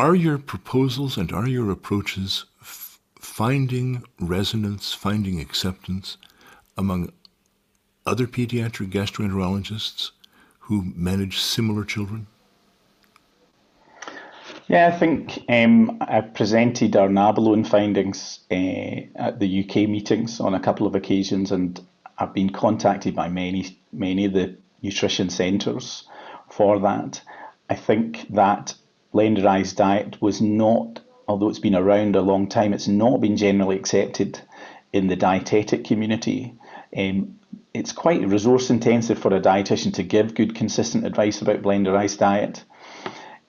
Are 0.00 0.14
your 0.14 0.38
proposals 0.38 1.16
and 1.16 1.32
are 1.32 1.48
your 1.48 1.72
approaches 1.72 2.44
f- 2.60 3.00
finding 3.18 4.04
resonance, 4.20 4.92
finding 4.92 5.40
acceptance 5.40 6.16
among 6.76 7.10
other 8.06 8.28
pediatric 8.28 8.92
gastroenterologists 8.92 10.12
who 10.60 10.92
manage 10.94 11.40
similar 11.40 11.84
children? 11.84 12.28
Yeah, 14.68 14.86
I 14.86 14.96
think 14.96 15.42
um, 15.48 15.98
I 16.00 16.20
presented 16.20 16.94
our 16.94 17.08
Nabilone 17.08 17.66
findings 17.66 18.38
uh, 18.52 19.00
at 19.16 19.40
the 19.40 19.64
UK 19.64 19.88
meetings 19.88 20.38
on 20.38 20.54
a 20.54 20.60
couple 20.60 20.86
of 20.86 20.94
occasions, 20.94 21.50
and 21.50 21.80
I've 22.18 22.32
been 22.32 22.50
contacted 22.50 23.16
by 23.16 23.28
many 23.30 23.76
many 23.92 24.26
of 24.26 24.32
the 24.32 24.56
nutrition 24.80 25.28
centres 25.28 26.04
for 26.50 26.78
that. 26.78 27.20
I 27.68 27.74
think 27.74 28.28
that 28.30 28.74
blenderized 29.12 29.76
diet 29.76 30.20
was 30.20 30.40
not, 30.40 31.00
although 31.26 31.48
it's 31.48 31.58
been 31.58 31.74
around 31.74 32.16
a 32.16 32.20
long 32.20 32.48
time, 32.48 32.72
it's 32.72 32.88
not 32.88 33.20
been 33.20 33.36
generally 33.36 33.76
accepted 33.76 34.40
in 34.92 35.06
the 35.08 35.16
dietetic 35.16 35.84
community. 35.84 36.54
Um, 36.96 37.38
it's 37.74 37.92
quite 37.92 38.26
resource 38.26 38.70
intensive 38.70 39.18
for 39.18 39.34
a 39.34 39.40
dietitian 39.40 39.94
to 39.94 40.02
give 40.02 40.34
good, 40.34 40.54
consistent 40.54 41.06
advice 41.06 41.40
about 41.40 41.62
blenderized 41.62 42.18
diet. 42.18 42.64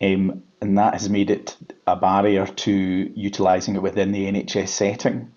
Um, 0.02 0.44
and 0.62 0.78
that 0.78 0.94
has 0.94 1.10
made 1.10 1.30
it 1.30 1.56
a 1.88 1.96
barrier 1.96 2.46
to 2.46 2.72
utilising 2.72 3.76
it 3.76 3.82
within 3.82 4.12
the 4.12 4.26
NHS 4.26 4.70
setting. 4.70 5.32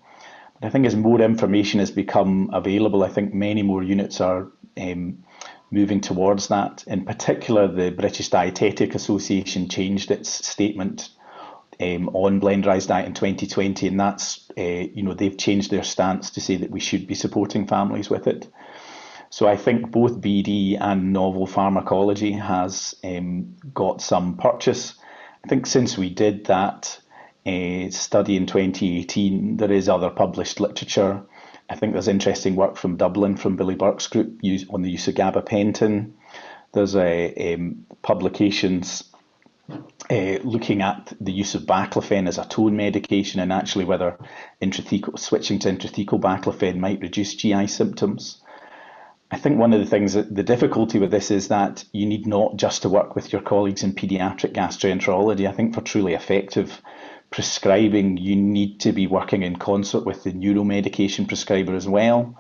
But 0.55 0.67
I 0.67 0.71
think 0.71 0.87
as 0.87 0.97
more 0.97 1.21
information 1.21 1.81
has 1.81 1.91
become 1.91 2.51
available, 2.53 3.05
I 3.05 3.09
think 3.09 3.33
many 3.33 3.63
more 3.63 3.83
units 3.83 4.21
are 4.21 4.49
um, 4.77 5.25
moving 5.73 6.01
towards 6.01 6.49
that. 6.49 6.85
In 6.87 7.05
particular, 7.05 7.67
the 7.67 7.91
British 7.91 8.29
Dietetic 8.29 8.95
Association 8.95 9.69
changed 9.69 10.11
its 10.11 10.29
statement 10.29 11.09
um, 11.81 12.09
on 12.11 12.41
blenderized 12.41 12.89
diet 12.89 13.07
in 13.07 13.15
2020, 13.15 13.89
and 13.89 13.99
that's 13.99 14.51
uh, 14.57 14.63
you 14.63 15.03
know 15.03 15.15
they've 15.15 15.37
changed 15.37 15.71
their 15.71 15.83
stance 15.83 16.31
to 16.31 16.41
say 16.41 16.57
that 16.57 16.71
we 16.71 16.81
should 16.81 17.07
be 17.07 17.15
supporting 17.15 17.67
families 17.67 18.11
with 18.11 18.27
it. 18.27 18.49
So 19.31 19.49
I 19.49 19.57
think 19.57 19.91
both 19.91 20.21
BD 20.21 20.79
and 20.79 21.15
novel 21.15 21.47
pharmacology 21.47 22.33
has 22.33 22.95
um, 23.03 23.57
got 23.73 24.03
some 24.03 24.37
purchase. 24.37 24.95
I 25.43 25.49
think 25.49 25.67
since 25.67 25.97
we 25.97 26.11
did 26.11 26.45
that 26.45 27.01
uh, 27.47 27.89
study 27.89 28.37
in 28.37 28.47
2018, 28.47 29.57
there 29.57 29.73
is 29.73 29.89
other 29.89 30.11
published 30.11 30.61
literature. 30.61 31.23
I 31.73 31.75
think 31.75 31.95
there's 31.95 32.09
interesting 32.09 32.55
work 32.55 32.77
from 32.77 32.97
Dublin 32.97 33.39
from 33.39 33.57
Billy 33.57 33.75
Bourke's 33.75 34.07
group 34.07 34.41
on 34.69 34.83
the 34.83 34.91
use 34.91 35.09
of 35.09 35.15
gabapentin. 35.15 36.13
There's 36.75 36.95
a, 36.95 37.55
um, 37.55 37.87
publications 38.03 39.05
uh, 39.71 40.39
looking 40.45 40.83
at 40.83 41.15
the 41.19 41.33
use 41.33 41.55
of 41.55 41.63
baclofen 41.63 42.29
as 42.29 42.37
a 42.37 42.45
tone 42.45 42.77
medication 42.77 43.41
and 43.41 43.51
actually 43.51 43.87
whether 43.87 44.19
intrathecal, 44.61 45.19
switching 45.19 45.59
to 45.61 45.73
intrathecal 45.73 46.21
baclofen 46.21 46.77
might 46.77 47.01
reduce 47.01 47.35
GI 47.35 47.69
symptoms. 47.69 48.43
I 49.31 49.39
think 49.39 49.59
one 49.59 49.73
of 49.73 49.81
the 49.81 49.87
things 49.87 50.13
that 50.13 50.35
the 50.35 50.43
difficulty 50.43 50.99
with 50.99 51.11
this 51.11 51.31
is 51.31 51.49
that 51.49 51.85
you 51.93 52.05
need 52.05 52.27
not 52.27 52.57
just 52.57 52.83
to 52.83 52.91
work 52.91 53.15
with 53.15 53.33
your 53.33 53.41
colleagues 53.41 53.83
in 53.83 53.95
paediatric 53.95 54.53
gastroenterology. 54.53 55.49
I 55.49 55.53
think 55.53 55.75
for 55.75 55.81
truly 55.81 56.13
effective 56.13 56.83
prescribing, 57.33 58.19
you 58.19 58.37
need 58.37 58.81
to 58.81 58.93
be 58.93 59.07
working 59.07 59.43
in 59.43 59.57
concert 59.57 60.05
with 60.05 60.23
the 60.23 60.33
neuromedication 60.33 61.27
prescriber 61.27 61.75
as 61.75 61.89
well, 61.89 62.39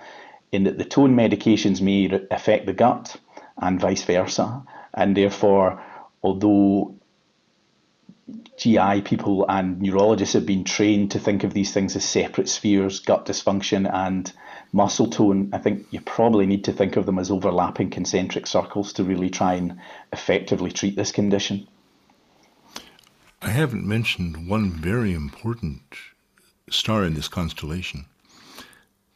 in 0.53 0.65
that 0.65 0.79
the 0.79 0.85
tone 0.85 1.17
medications 1.17 1.81
may 1.81 2.11
affect 2.31 2.67
the 2.67 2.73
gut 2.73 3.17
and 3.57 3.81
vice 3.81 4.05
versa. 4.05 4.63
And 4.95 5.17
therefore, 5.17 5.83
although 6.23 6.95
GI 8.57 9.03
people 9.03 9.45
and 9.49 9.81
neurologists 9.81 10.35
have 10.35 10.47
been 10.47 10.65
trained 10.65 11.11
to 11.13 11.19
think 11.19 11.43
of 11.43 11.55
these 11.55 11.73
things 11.73 11.97
as 11.97 12.05
separate 12.05 12.49
spheres, 12.49 13.01
gut 13.01 13.27
dysfunction 13.27 13.93
and 13.93 14.33
muscle 14.73 15.09
tone, 15.09 15.51
I 15.53 15.59
think 15.59 15.87
you 15.91 16.01
probably 16.01 16.47
need 16.47 16.65
to 16.65 16.73
think 16.73 16.97
of 16.97 17.07
them 17.07 17.19
as 17.19 17.31
overlapping 17.31 17.91
concentric 17.91 18.47
circles 18.47 18.93
to 18.95 19.05
really 19.05 19.31
try 19.31 19.55
and 19.55 19.81
effectively 20.13 20.71
treat 20.71 20.97
this 20.97 21.13
condition. 21.13 21.67
I 23.45 23.51
haven't 23.51 23.85
mentioned 23.85 24.49
one 24.49 24.71
very 24.71 25.13
important 25.13 25.83
star 26.71 27.05
in 27.05 27.15
this 27.15 27.27
constellation 27.27 28.07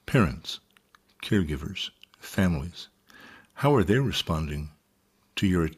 parents, 0.04 0.58
caregivers, 1.22 1.90
families. 2.18 2.88
How 3.54 3.72
are 3.76 3.84
they 3.84 3.98
responding 3.98 4.70
to 5.36 5.46
your 5.46 5.70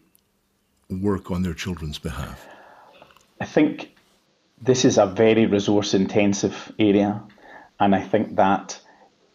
work 0.89 1.31
on 1.31 1.43
their 1.43 1.53
children's 1.53 1.99
behalf? 1.99 2.47
I 3.39 3.45
think 3.45 3.95
this 4.61 4.87
is 4.87 4.97
a 4.97 5.07
very 5.07 5.45
resource 5.45 5.93
intensive 5.93 6.73
area, 6.79 7.23
and 7.79 7.95
I 7.95 8.01
think 8.01 8.37
that 8.37 8.81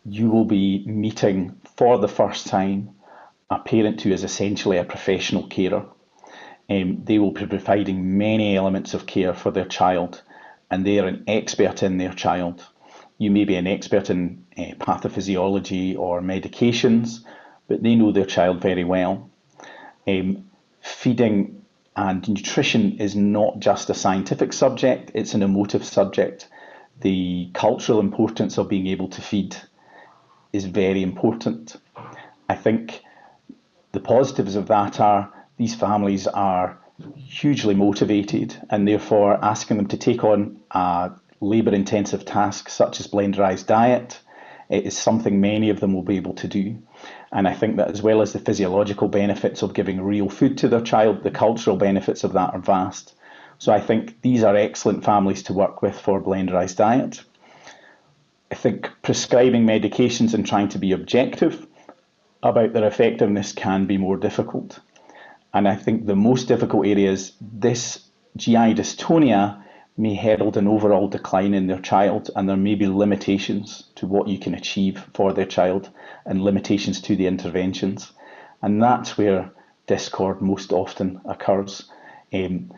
you 0.06 0.30
will 0.30 0.46
be 0.46 0.84
meeting 0.88 1.56
for 1.78 2.00
the 2.00 2.08
first 2.08 2.48
time 2.48 2.96
a 3.52 3.60
parent 3.60 4.02
who 4.02 4.12
is 4.12 4.24
essentially 4.24 4.78
a 4.78 4.84
professional 4.84 5.48
carer. 5.48 5.86
Um, 6.74 7.04
they 7.04 7.20
will 7.20 7.32
be 7.32 7.46
providing 7.46 8.18
many 8.18 8.58
elements 8.58 8.94
of 8.94 9.06
care 9.06 9.34
for 9.34 9.52
their 9.52 9.66
child, 9.66 10.24
and 10.72 10.84
they 10.84 10.98
are 11.00 11.08
an 11.08 11.24
expert 11.28 11.84
in 11.84 11.98
their 11.98 12.14
child. 12.14 12.66
You 13.20 13.30
may 13.32 13.46
be 13.46 13.56
an 13.56 13.68
expert 13.68 14.10
in 14.10 14.46
uh, 14.58 14.74
pathophysiology 14.80 15.98
or 15.98 16.22
medications, 16.22 17.24
but 17.68 17.84
they 17.84 17.96
know 17.96 18.12
their 18.12 18.26
child 18.26 18.62
very 18.62 18.84
well. 18.84 19.30
Um, 20.08 20.50
feeding 20.82 21.64
and 21.96 22.28
nutrition 22.28 22.98
is 22.98 23.16
not 23.16 23.60
just 23.60 23.90
a 23.90 23.94
scientific 23.94 24.52
subject, 24.52 25.12
it's 25.14 25.36
an 25.36 25.44
emotive 25.44 25.86
subject. 25.86 26.48
The 27.02 27.52
cultural 27.54 28.00
importance 28.00 28.58
of 28.58 28.68
being 28.68 28.88
able 28.88 29.10
to 29.10 29.22
feed 29.22 29.56
is 30.52 30.66
very 30.66 31.04
important. 31.04 31.76
I 32.50 32.56
think 32.56 33.04
the 33.92 34.00
positives 34.00 34.56
of 34.56 34.68
that 34.68 35.00
are 35.00 35.32
these 35.64 35.76
families 35.76 36.28
are 36.28 36.78
hugely 37.16 37.74
motivated 37.74 38.56
and 38.70 38.86
therefore 38.86 39.44
asking 39.44 39.78
them 39.78 39.88
to 39.88 39.98
take 39.98 40.24
on 40.24 40.60
a 40.72 41.12
labour 41.40 41.74
intensive 41.74 42.26
task 42.26 42.70
such 42.70 43.00
as 43.00 43.08
blenderized 43.08 43.66
diet 43.66 44.20
it 44.70 44.86
is 44.86 44.98
something 44.98 45.40
many 45.40 45.70
of 45.70 45.80
them 45.80 45.94
will 45.94 46.04
be 46.04 46.16
able 46.16 46.34
to 46.34 46.48
do. 46.48 46.78
And 47.32 47.48
I 47.48 47.54
think 47.54 47.78
that 47.78 47.92
as 47.92 48.02
well 48.02 48.22
as 48.22 48.34
the 48.34 48.40
physiological 48.40 49.08
benefits 49.08 49.62
of 49.62 49.74
giving 49.74 50.02
real 50.02 50.30
food 50.30 50.58
to 50.60 50.68
their 50.68 50.82
child, 50.82 51.24
the 51.24 51.32
cultural 51.32 51.78
benefits 51.78 52.24
of 52.24 52.34
that 52.34 52.54
are 52.54 52.60
vast. 52.60 53.14
So 53.60 53.72
I 53.72 53.80
think 53.80 54.22
these 54.22 54.44
are 54.44 54.56
excellent 54.56 55.04
families 55.04 55.44
to 55.44 55.54
work 55.54 55.82
with 55.84 56.00
for 56.00 56.22
blenderized 56.22 56.78
diet. 56.78 57.22
I 58.52 58.56
think 58.56 58.90
prescribing 59.02 59.66
medications 59.66 60.34
and 60.34 60.46
trying 60.46 60.70
to 60.70 60.80
be 60.80 60.92
objective 60.92 61.68
about 62.42 62.74
their 62.74 62.88
effectiveness 62.88 63.52
can 63.52 63.86
be 63.86 63.98
more 63.98 64.18
difficult. 64.18 64.80
And 65.54 65.68
I 65.68 65.76
think 65.76 66.06
the 66.06 66.16
most 66.16 66.48
difficult 66.48 66.88
area 66.88 67.12
is 67.12 67.34
this 67.40 68.08
GI 68.38 68.74
dystonia 68.74 69.64
may 69.96 70.16
herald 70.16 70.58
an 70.58 70.68
overall 70.68 71.08
decline 71.08 71.54
in 71.54 71.68
their 71.68 71.80
child, 71.80 72.32
and 72.36 72.50
there 72.50 72.58
may 72.58 72.74
be 72.74 72.88
limitations 72.88 73.84
to 73.96 74.08
what 74.08 74.28
you 74.28 74.40
can 74.40 74.56
achieve 74.56 75.06
for 75.14 75.32
their 75.32 75.46
child 75.46 75.92
and 76.26 76.42
limitations 76.42 77.00
to 77.02 77.16
the 77.16 77.28
interventions. 77.28 78.12
And 78.64 78.82
that's 78.82 79.18
where 79.18 79.52
discord 79.86 80.42
most 80.42 80.72
often 80.72 81.22
occurs. 81.26 81.92
Um, 82.34 82.74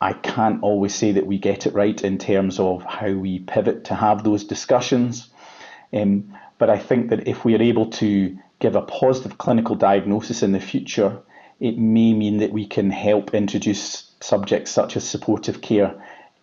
I 0.00 0.12
can't 0.12 0.62
always 0.62 0.94
say 0.94 1.12
that 1.12 1.26
we 1.26 1.38
get 1.38 1.66
it 1.66 1.74
right 1.74 2.00
in 2.02 2.18
terms 2.18 2.60
of 2.60 2.84
how 2.84 3.12
we 3.12 3.40
pivot 3.40 3.84
to 3.86 3.94
have 3.94 4.22
those 4.22 4.44
discussions. 4.44 5.28
Um, 5.92 6.36
but 6.58 6.70
I 6.70 6.78
think 6.78 7.10
that 7.10 7.26
if 7.26 7.44
we 7.44 7.56
are 7.56 7.62
able 7.62 7.86
to 7.90 8.38
give 8.60 8.76
a 8.76 8.82
positive 8.82 9.38
clinical 9.38 9.74
diagnosis 9.74 10.42
in 10.42 10.52
the 10.52 10.60
future, 10.60 11.20
it 11.60 11.78
may 11.78 12.14
mean 12.14 12.38
that 12.38 12.52
we 12.52 12.66
can 12.66 12.90
help 12.90 13.34
introduce 13.34 14.10
subjects 14.20 14.70
such 14.70 14.96
as 14.96 15.08
supportive 15.08 15.60
care 15.60 15.94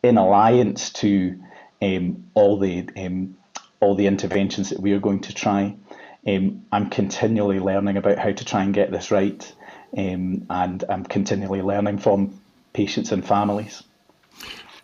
in 0.04 0.18
alliance 0.18 0.92
to 0.92 1.40
um, 1.82 2.24
all 2.34 2.58
the 2.58 2.88
um, 2.96 3.36
all 3.80 3.96
the 3.96 4.08
interventions 4.08 4.70
that 4.70 4.80
we 4.80 4.94
are 4.94 5.00
going 5.00 5.22
to 5.22 5.34
try. 5.34 5.76
Um, 6.28 6.66
I'm 6.72 6.90
continually 6.90 7.60
learning 7.60 7.98
about 7.98 8.18
how 8.18 8.32
to 8.32 8.46
try 8.46 8.64
and 8.64 8.74
get 8.74 8.92
this 8.92 9.12
right, 9.12 9.54
um, 9.98 10.46
and 10.50 10.84
I'm 10.90 11.04
continually 11.04 11.62
learning 11.62 12.00
from 12.00 12.40
patients 12.74 13.12
and 13.12 13.26
families. 13.26 13.84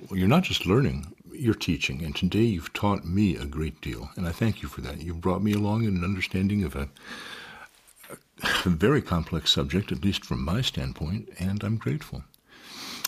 Well, 0.09 0.19
you're 0.19 0.27
not 0.27 0.43
just 0.43 0.65
learning, 0.65 1.13
you're 1.31 1.53
teaching, 1.53 2.03
and 2.03 2.15
today 2.15 2.43
you've 2.43 2.73
taught 2.73 3.05
me 3.05 3.35
a 3.35 3.45
great 3.45 3.81
deal, 3.81 4.11
and 4.15 4.27
I 4.27 4.31
thank 4.31 4.61
you 4.61 4.69
for 4.69 4.81
that. 4.81 5.01
You've 5.01 5.21
brought 5.21 5.43
me 5.43 5.53
along 5.53 5.83
in 5.83 5.97
an 5.97 6.03
understanding 6.03 6.63
of 6.63 6.75
a, 6.75 6.89
a 8.65 8.69
very 8.69 9.01
complex 9.01 9.51
subject, 9.51 9.91
at 9.91 10.03
least 10.03 10.25
from 10.25 10.43
my 10.43 10.61
standpoint, 10.61 11.29
and 11.39 11.63
I'm 11.63 11.77
grateful. 11.77 12.23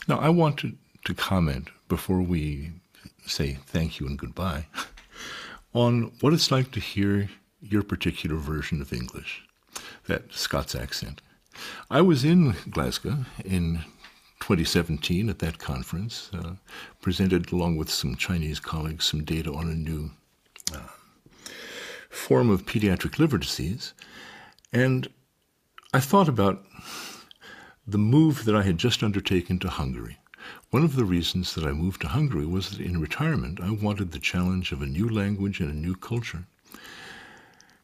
Now, 0.07 0.19
I 0.19 0.29
want 0.29 0.57
to, 0.59 0.73
to 1.05 1.13
comment 1.13 1.69
before 1.87 2.21
we 2.21 2.71
say 3.25 3.57
thank 3.65 3.99
you 3.99 4.07
and 4.07 4.17
goodbye 4.19 4.67
on 5.73 6.11
what 6.21 6.33
it's 6.33 6.51
like 6.51 6.71
to 6.71 6.79
hear 6.79 7.29
your 7.61 7.83
particular 7.83 8.35
version 8.35 8.81
of 8.81 8.93
English, 8.93 9.43
that 10.07 10.31
Scots 10.31 10.75
accent. 10.75 11.21
I 11.89 12.01
was 12.01 12.23
in 12.23 12.55
Glasgow 12.69 13.25
in 13.43 13.79
2017 14.41 15.29
at 15.29 15.39
that 15.39 15.57
conference, 15.57 16.29
uh, 16.33 16.53
presented 17.01 17.51
along 17.51 17.77
with 17.77 17.89
some 17.89 18.15
Chinese 18.15 18.59
colleagues 18.59 19.05
some 19.05 19.23
data 19.23 19.51
on 19.51 19.69
a 19.69 19.75
new 19.75 20.11
uh, 20.73 20.87
form 22.09 22.49
of 22.49 22.65
pediatric 22.65 23.17
liver 23.17 23.37
disease. 23.37 23.93
And 24.75 25.07
I 25.93 26.01
thought 26.01 26.27
about 26.27 26.65
the 27.87 27.97
move 27.97 28.43
that 28.43 28.57
I 28.57 28.63
had 28.63 28.77
just 28.77 29.03
undertaken 29.03 29.57
to 29.59 29.69
Hungary. 29.69 30.17
One 30.69 30.83
of 30.83 30.97
the 30.97 31.05
reasons 31.05 31.55
that 31.55 31.63
I 31.63 31.71
moved 31.71 32.01
to 32.01 32.09
Hungary 32.09 32.45
was 32.45 32.71
that 32.71 32.81
in 32.81 32.99
retirement 32.99 33.61
I 33.61 33.71
wanted 33.71 34.11
the 34.11 34.19
challenge 34.19 34.73
of 34.73 34.81
a 34.81 34.85
new 34.85 35.07
language 35.07 35.61
and 35.61 35.71
a 35.71 35.73
new 35.73 35.95
culture. 35.95 36.45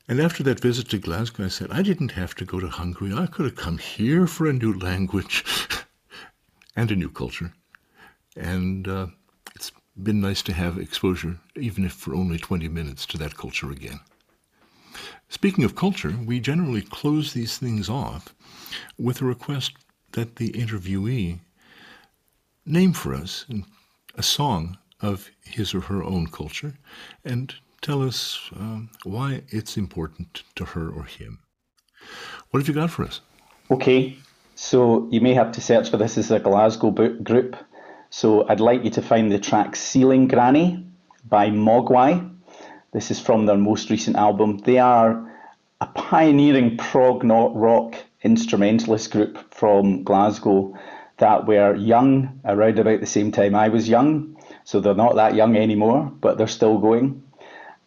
And 0.10 0.20
after 0.20 0.44
that 0.44 0.60
visit 0.60 0.90
to 0.90 0.98
Glasgow, 0.98 1.46
I 1.46 1.48
said, 1.48 1.72
I 1.72 1.82
didn't 1.82 2.12
have 2.12 2.36
to 2.36 2.44
go 2.44 2.60
to 2.60 2.68
Hungary. 2.68 3.14
I 3.14 3.26
could 3.26 3.46
have 3.46 3.56
come 3.56 3.78
here 3.78 4.28
for 4.28 4.46
a 4.48 4.52
new 4.52 4.78
language 4.78 5.46
and 6.76 6.92
a 6.92 6.96
new 6.98 7.10
culture. 7.10 7.54
And 8.36 8.86
uh, 8.90 9.08
it's 9.56 9.72
been 10.04 10.20
nice 10.20 10.42
to 10.42 10.52
have 10.52 10.78
exposure, 10.78 11.40
even 11.56 11.86
if 11.86 11.94
for 11.94 12.14
only 12.14 12.38
20 12.38 12.68
minutes, 12.68 13.06
to 13.06 13.18
that 13.20 13.38
culture 13.38 13.72
again. 13.72 14.02
Speaking 15.30 15.64
of 15.64 15.76
culture, 15.76 16.16
we 16.26 16.40
generally 16.40 16.82
close 16.82 17.34
these 17.34 17.58
things 17.58 17.90
off 17.90 18.36
with 18.98 19.22
a 19.22 19.26
request 19.26 19.74
that 20.12 20.36
the 20.36 20.50
interviewee 20.52 21.40
name 22.66 22.94
for 22.94 23.14
us 23.14 23.46
a 24.16 24.24
song 24.24 24.78
of 25.02 25.30
his 25.44 25.74
or 25.74 25.82
her 25.82 26.04
own 26.04 26.28
culture 26.28 26.74
and 27.26 27.56
tell 27.82 28.02
us 28.04 28.50
um, 28.56 28.90
why 29.04 29.42
it's 29.50 29.78
important 29.78 30.44
to 30.56 30.66
her 30.66 30.90
or 30.90 31.04
him. 31.06 31.40
What 32.52 32.60
have 32.60 32.68
you 32.68 32.74
got 32.74 32.92
for 32.92 33.04
us? 33.04 33.22
Okay, 33.72 34.18
so 34.56 35.08
you 35.12 35.22
may 35.22 35.34
have 35.34 35.52
to 35.54 35.62
search 35.62 35.90
for 35.90 35.98
this 35.98 36.18
as 36.18 36.30
a 36.32 36.40
Glasgow 36.40 36.92
group. 36.92 37.56
So 38.10 38.48
I'd 38.48 38.60
like 38.60 38.84
you 38.84 38.90
to 38.92 39.02
find 39.02 39.32
the 39.32 39.40
track 39.40 39.76
Ceiling 39.76 40.28
Granny 40.28 40.86
by 41.28 41.50
Mogwai. 41.50 42.31
This 42.92 43.12
is 43.12 43.20
from 43.20 43.46
their 43.46 43.58
most 43.58 43.90
recent 43.90 44.18
album. 44.18 44.58
They 44.60 44.78
are 44.78 45.32
a 45.80 45.86
pioneering 45.88 46.78
prog 46.78 47.24
rock 47.24 47.96
instrumentalist 48.24 49.12
group 49.12 49.54
from 49.54 50.04
Glasgow 50.04 50.78
that 51.18 51.48
were 51.48 51.76
young 51.76 52.40
around 52.46 52.80
about 52.80 53.00
the 53.00 53.06
same 53.06 53.32
time 53.32 53.56
I 53.56 53.70
was 53.70 53.88
young. 53.88 54.38
So 54.64 54.80
they're 54.80 54.94
not 54.94 55.16
that 55.16 55.36
young 55.36 55.56
anymore, 55.56 56.12
but 56.22 56.38
they're 56.38 56.48
still 56.48 56.78
going. 56.78 57.24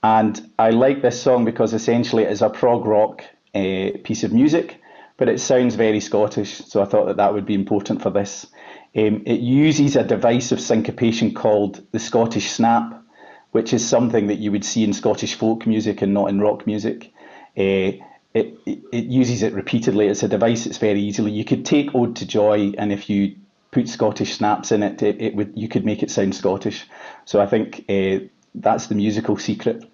And 0.03 0.51
I 0.59 0.71
like 0.71 1.03
this 1.03 1.21
song 1.21 1.45
because 1.45 1.75
essentially 1.75 2.25
it 2.25 2.33
is 2.33 2.43
a 2.43 2.51
prog 2.51 2.87
rock 2.87 3.23
uh, 3.55 3.91
piece 4.05 4.25
of 4.25 4.33
music, 4.33 4.81
but 5.17 5.29
it 5.29 5.41
sounds 5.41 5.75
very 5.75 6.01
Scottish. 6.01 6.59
So 6.67 6.83
I 6.83 6.87
thought 6.87 7.07
that 7.07 7.17
that 7.19 7.33
would 7.33 7.47
be 7.47 7.55
important 7.55 8.03
for 8.03 8.11
this. 8.11 8.47
Um, 8.97 9.23
it 9.27 9.41
uses 9.41 9.97
a 9.97 10.05
device 10.05 10.53
of 10.53 10.61
syncopation 10.61 11.35
called 11.35 11.85
the 11.93 11.99
Scottish 11.99 12.51
snap, 12.51 13.04
which 13.55 13.73
is 13.73 13.87
something 13.87 14.27
that 14.27 14.41
you 14.41 14.51
would 14.51 14.65
see 14.65 14.83
in 14.83 14.93
Scottish 14.93 15.37
folk 15.37 15.65
music 15.65 16.03
and 16.03 16.13
not 16.13 16.29
in 16.29 16.41
rock 16.41 16.67
music. 16.67 17.13
Uh, 17.57 18.03
it, 18.35 18.59
it, 18.67 19.05
uses 19.05 19.45
it 19.45 19.53
repeatedly. 19.53 20.09
It's 20.09 20.25
a 20.25 20.29
device 20.29 20.65
that's 20.65 20.79
very 20.79 21.01
easily. 21.01 21.31
You 21.31 21.45
could 21.45 21.65
take 21.65 21.95
Ode 21.95 22.17
to 22.17 22.27
Joy, 22.27 22.73
and 22.77 22.91
if 22.91 23.09
you 23.09 23.37
put 23.71 23.89
Scottish 23.89 24.35
snaps 24.35 24.73
in 24.73 24.83
it, 24.83 25.01
it, 25.05 25.23
it 25.23 25.37
would 25.37 25.53
you 25.55 25.69
could 25.69 25.85
make 25.85 26.03
it 26.03 26.11
sound 26.11 26.35
Scottish. 26.35 26.85
So 27.27 27.41
I 27.41 27.47
think 27.47 27.85
uh, 27.89 28.27
that's 28.57 28.89
the 28.89 28.97
musical 28.97 29.37
secret. 29.37 29.89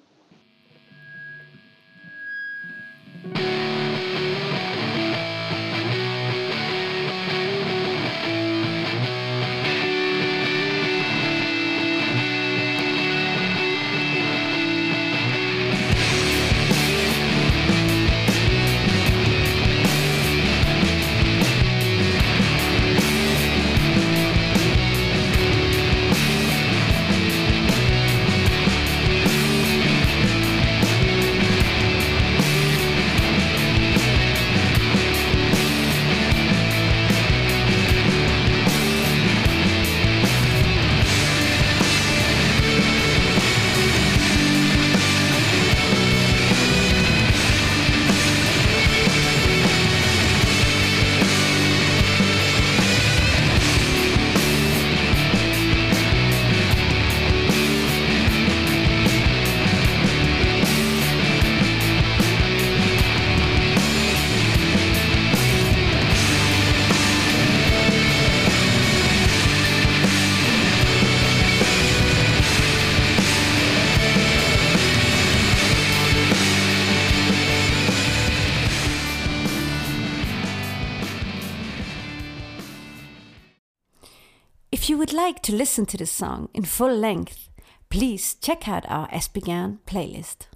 To 85.51 85.57
listen 85.57 85.85
to 85.87 85.97
the 85.97 86.07
song 86.07 86.49
in 86.55 86.63
full 86.63 86.95
length, 86.95 87.49
please 87.89 88.35
check 88.35 88.69
out 88.69 88.89
our 88.89 89.09
ESPGHAN 89.09 89.81
playlist. 89.85 90.47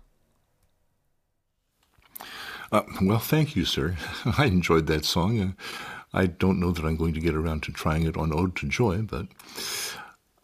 Uh, 2.70 2.83
well, 3.02 3.18
thank 3.18 3.57
you, 3.57 3.64
sir. 3.64 3.96
I 4.38 4.44
enjoyed 4.44 4.87
that 4.87 5.04
song. 5.04 5.40
Uh, 5.40 5.50
I 6.12 6.26
don't 6.26 6.61
know 6.61 6.70
that 6.70 6.85
I'm 6.85 6.96
going 6.96 7.12
to 7.14 7.20
get 7.20 7.35
around 7.35 7.64
to 7.64 7.72
trying 7.72 8.04
it 8.04 8.16
on 8.16 8.33
Ode 8.33 8.54
to 8.54 8.68
Joy, 8.68 9.02
but 9.02 9.26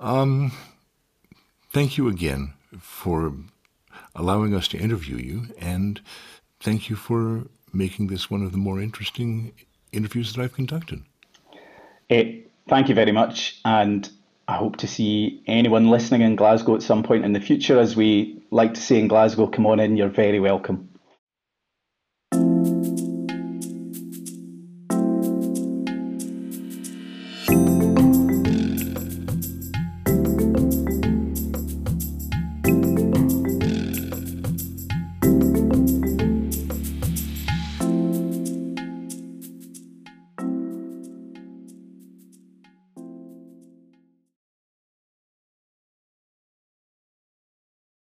um, 0.00 0.50
thank 1.72 1.96
you 1.96 2.08
again 2.08 2.54
for 2.80 3.32
allowing 4.16 4.52
us 4.52 4.66
to 4.68 4.78
interview 4.78 5.16
you, 5.16 5.54
and 5.60 6.00
thank 6.58 6.90
you 6.90 6.96
for 6.96 7.46
making 7.72 8.08
this 8.08 8.28
one 8.28 8.42
of 8.42 8.50
the 8.50 8.58
more 8.58 8.80
interesting 8.80 9.52
interviews 9.92 10.32
that 10.32 10.42
I've 10.42 10.54
conducted. 10.54 11.04
It, 12.08 12.50
thank 12.68 12.88
you 12.88 12.96
very 12.96 13.12
much, 13.12 13.60
and 13.64 14.10
I 14.50 14.56
hope 14.56 14.78
to 14.78 14.88
see 14.88 15.44
anyone 15.46 15.90
listening 15.90 16.22
in 16.22 16.34
Glasgow 16.34 16.74
at 16.74 16.82
some 16.82 17.04
point 17.04 17.24
in 17.24 17.32
the 17.32 17.40
future. 17.40 17.78
As 17.78 17.94
we 17.94 18.42
like 18.50 18.74
to 18.74 18.80
say 18.80 18.98
in 18.98 19.06
Glasgow, 19.06 19.46
come 19.46 19.64
on 19.64 19.78
in, 19.78 19.96
you're 19.96 20.08
very 20.08 20.40
welcome. 20.40 20.89